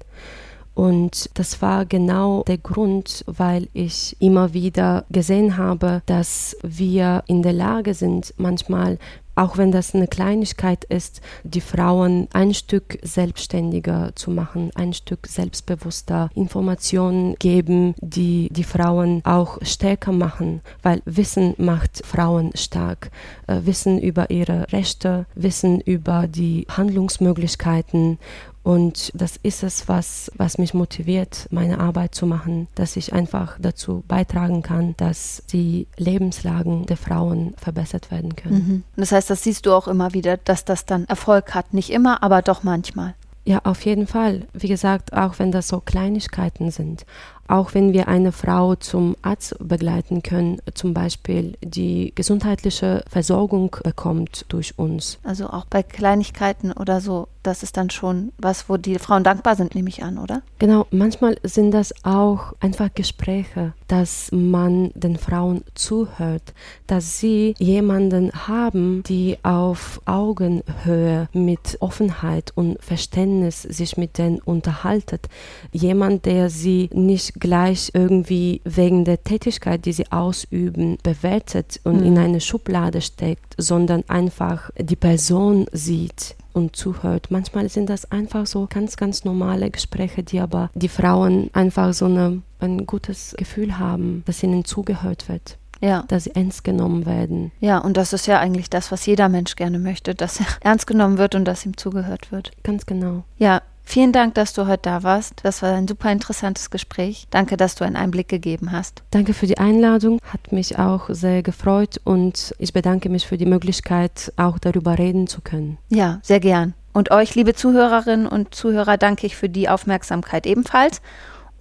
Und 0.74 1.28
das 1.35 1.61
war 1.61 1.85
genau 1.85 2.44
der 2.44 2.56
Grund, 2.56 3.24
weil 3.26 3.68
ich 3.74 4.16
immer 4.20 4.54
wieder 4.54 5.04
gesehen 5.11 5.58
habe, 5.58 6.00
dass 6.06 6.56
wir 6.62 7.24
in 7.26 7.42
der 7.42 7.52
Lage 7.52 7.92
sind, 7.92 8.32
manchmal 8.38 8.98
auch 9.42 9.59
wenn 9.59 9.72
das 9.72 9.92
eine 9.92 10.07
Kleinigkeit 10.07 10.85
ist, 10.85 11.20
die 11.42 11.61
Frauen 11.61 12.28
ein 12.33 12.55
Stück 12.55 12.98
selbstständiger 13.02 14.12
zu 14.14 14.31
machen, 14.31 14.70
ein 14.76 14.92
Stück 14.92 15.26
selbstbewusster 15.26 16.31
Informationen 16.37 17.35
geben, 17.40 17.94
die 18.00 18.48
die 18.52 18.62
Frauen 18.62 19.20
auch 19.24 19.59
stärker 19.62 20.12
machen, 20.12 20.61
weil 20.83 21.02
Wissen 21.07 21.55
macht 21.59 22.07
Frauen 22.07 22.52
stark. 22.55 23.11
Äh, 23.48 23.61
Wissen 23.64 24.00
über 24.00 24.31
ihre 24.31 24.70
Rechte, 24.72 25.26
Wissen 25.35 25.81
über 25.81 26.28
die 26.28 26.66
Handlungsmöglichkeiten 26.70 28.18
und 28.62 29.11
das 29.14 29.37
ist 29.42 29.64
es, 29.64 29.88
was, 29.88 30.31
was 30.37 30.57
mich 30.57 30.72
motiviert, 30.72 31.48
meine 31.50 31.81
Arbeit 31.81 32.14
zu 32.14 32.26
machen, 32.26 32.68
dass 32.76 32.96
ich 32.96 33.12
einfach 33.12 33.59
dazu 33.61 34.05
beitragen 34.07 34.62
kann, 34.62 34.94
dass 34.98 35.42
die 35.52 35.88
Lebenslagen 35.96 36.87
der 36.87 36.96
Frauen 36.96 37.55
verbessert 37.57 38.12
werden 38.12 38.37
können. 38.37 38.55
Mhm. 38.55 38.83
Das 38.96 39.11
heißt, 39.11 39.31
das 39.32 39.44
siehst 39.44 39.64
du 39.64 39.72
auch 39.72 39.88
immer 39.88 40.12
wieder, 40.12 40.36
dass 40.36 40.66
das 40.66 40.84
dann 40.84 41.06
Erfolg 41.06 41.54
hat. 41.54 41.72
Nicht 41.72 41.88
immer, 41.88 42.22
aber 42.22 42.42
doch 42.42 42.64
manchmal. 42.64 43.14
Ja, 43.46 43.60
auf 43.64 43.82
jeden 43.86 44.06
Fall. 44.06 44.46
Wie 44.52 44.68
gesagt, 44.68 45.14
auch 45.14 45.38
wenn 45.38 45.50
das 45.50 45.68
so 45.68 45.80
Kleinigkeiten 45.80 46.70
sind. 46.70 47.06
Auch 47.52 47.74
wenn 47.74 47.92
wir 47.92 48.08
eine 48.08 48.32
Frau 48.32 48.76
zum 48.76 49.14
Arzt 49.20 49.54
begleiten 49.60 50.22
können, 50.22 50.58
zum 50.72 50.94
Beispiel 50.94 51.58
die 51.62 52.12
gesundheitliche 52.14 53.04
Versorgung 53.10 53.76
bekommt 53.84 54.46
durch 54.48 54.78
uns. 54.78 55.18
Also 55.22 55.48
auch 55.48 55.66
bei 55.66 55.82
Kleinigkeiten 55.82 56.72
oder 56.72 57.02
so 57.02 57.28
das 57.42 57.62
ist 57.62 57.76
dann 57.76 57.90
schon 57.90 58.32
was, 58.38 58.68
wo 58.68 58.76
die 58.76 58.98
Frauen 58.98 59.24
dankbar 59.24 59.56
sind, 59.56 59.74
nehme 59.74 59.88
ich 59.88 60.02
an, 60.02 60.18
oder? 60.18 60.42
Genau, 60.58 60.86
manchmal 60.90 61.36
sind 61.42 61.72
das 61.72 61.92
auch 62.04 62.52
einfach 62.60 62.94
Gespräche, 62.94 63.72
dass 63.88 64.30
man 64.32 64.90
den 64.94 65.16
Frauen 65.16 65.64
zuhört, 65.74 66.54
dass 66.86 67.18
sie 67.18 67.54
jemanden 67.58 68.30
haben, 68.32 69.02
die 69.04 69.38
auf 69.42 70.00
Augenhöhe 70.04 71.28
mit 71.32 71.78
Offenheit 71.80 72.52
und 72.54 72.82
Verständnis 72.82 73.62
sich 73.62 73.96
mit 73.96 74.18
denen 74.18 74.38
unterhaltet. 74.38 75.28
Jemand, 75.72 76.26
der 76.26 76.48
sie 76.48 76.90
nicht 76.92 77.40
gleich 77.42 77.90
irgendwie 77.92 78.61
wegen 78.64 79.05
der 79.05 79.24
Tätigkeit, 79.24 79.85
die 79.85 79.92
sie 79.92 80.12
ausüben, 80.12 80.96
bewertet 81.02 81.81
und 81.83 81.98
mhm. 81.98 82.07
in 82.07 82.18
eine 82.18 82.40
Schublade 82.40 83.00
steckt, 83.00 83.57
sondern 83.59 84.05
einfach 84.07 84.70
die 84.78 84.94
Person 84.94 85.66
sieht 85.72 86.37
und 86.52 86.76
zuhört. 86.76 87.33
Manchmal 87.33 87.68
sind 87.68 87.90
das 87.90 88.12
einfach 88.12 88.46
so 88.46 88.68
ganz, 88.70 88.96
ganz 88.96 89.24
normale 89.24 89.72
Gespräche, 89.72 90.22
die 90.22 90.38
aber 90.38 90.70
die 90.74 90.88
Frauen 90.88 91.50
einfach 91.52 91.92
so 91.94 92.05
eine, 92.05 92.42
ein 92.61 92.87
gutes 92.87 93.35
Gefühl 93.37 93.76
haben, 93.76 94.22
dass 94.24 94.40
ihnen 94.44 94.64
zugehört 94.64 95.28
wird. 95.28 95.59
Ja. 95.81 96.05
Dass 96.07 96.24
sie 96.24 96.37
ernst 96.37 96.62
genommen 96.62 97.07
werden. 97.07 97.50
Ja, 97.59 97.78
und 97.78 97.96
das 97.96 98.12
ist 98.12 98.28
ja 98.28 98.38
eigentlich 98.38 98.70
das, 98.70 98.92
was 98.92 99.05
jeder 99.05 99.28
Mensch 99.28 99.57
gerne 99.57 99.81
möchte, 99.81 100.14
dass 100.14 100.38
er 100.38 100.46
ernst 100.61 100.87
genommen 100.87 101.18
wird 101.18 101.35
und 101.35 101.44
dass 101.44 101.66
ihm 101.66 101.76
zugehört 101.76 102.31
wird. 102.31 102.52
Ganz 102.62 102.87
genau. 102.87 103.24
Ja, 103.37 103.62
Vielen 103.84 104.12
Dank, 104.12 104.34
dass 104.34 104.52
du 104.52 104.66
heute 104.66 104.82
da 104.82 105.02
warst. 105.02 105.34
Das 105.42 105.62
war 105.62 105.74
ein 105.74 105.88
super 105.88 106.10
interessantes 106.10 106.70
Gespräch. 106.70 107.26
Danke, 107.30 107.56
dass 107.56 107.74
du 107.74 107.84
einen 107.84 107.96
Einblick 107.96 108.28
gegeben 108.28 108.72
hast. 108.72 109.02
Danke 109.10 109.34
für 109.34 109.46
die 109.46 109.58
Einladung. 109.58 110.18
Hat 110.32 110.52
mich 110.52 110.78
auch 110.78 111.10
sehr 111.10 111.42
gefreut 111.42 112.00
und 112.04 112.54
ich 112.58 112.72
bedanke 112.72 113.08
mich 113.08 113.26
für 113.26 113.36
die 113.36 113.46
Möglichkeit, 113.46 114.32
auch 114.36 114.58
darüber 114.58 114.98
reden 114.98 115.26
zu 115.26 115.40
können. 115.40 115.78
Ja, 115.88 116.20
sehr 116.22 116.40
gern. 116.40 116.74
Und 116.92 117.10
euch, 117.10 117.34
liebe 117.34 117.54
Zuhörerinnen 117.54 118.26
und 118.26 118.54
Zuhörer, 118.54 118.98
danke 118.98 119.26
ich 119.26 119.36
für 119.36 119.48
die 119.48 119.68
Aufmerksamkeit 119.68 120.46
ebenfalls. 120.46 121.00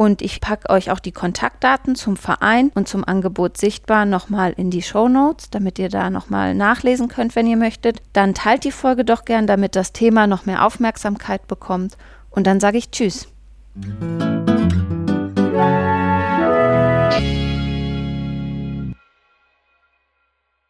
Und 0.02 0.24
ich 0.24 0.42
packe 0.42 0.68
euch 0.72 0.90
auch 0.90 0.98
die 0.98 1.12
Kontaktdaten 1.12 1.94
zum 1.94 2.18
Verein 2.18 2.72
und 2.74 2.88
zum 2.88 3.08
Angebot 3.08 3.58
sichtbar 3.58 4.06
nochmal 4.06 4.52
in 4.58 4.72
die 4.72 4.82
Show 4.82 5.08
Notes, 5.08 5.52
damit 5.52 5.78
ihr 5.78 5.90
da 5.90 6.10
nochmal 6.10 6.56
nachlesen 6.56 7.08
könnt, 7.08 7.36
wenn 7.36 7.46
ihr 7.46 7.56
möchtet. 7.56 8.02
Dann 8.12 8.34
teilt 8.34 8.64
die 8.64 8.72
Folge 8.72 9.06
doch 9.06 9.26
gern, 9.26 9.46
damit 9.46 9.76
das 9.76 9.94
Thema 9.94 10.26
noch 10.26 10.48
mehr 10.48 10.66
Aufmerksamkeit 10.66 11.46
bekommt. 11.46 11.98
Und 12.32 12.48
dann 12.48 12.60
sage 12.60 12.80
ich 12.80 12.90
Tschüss. 12.90 13.28
Mhm. 13.76 14.31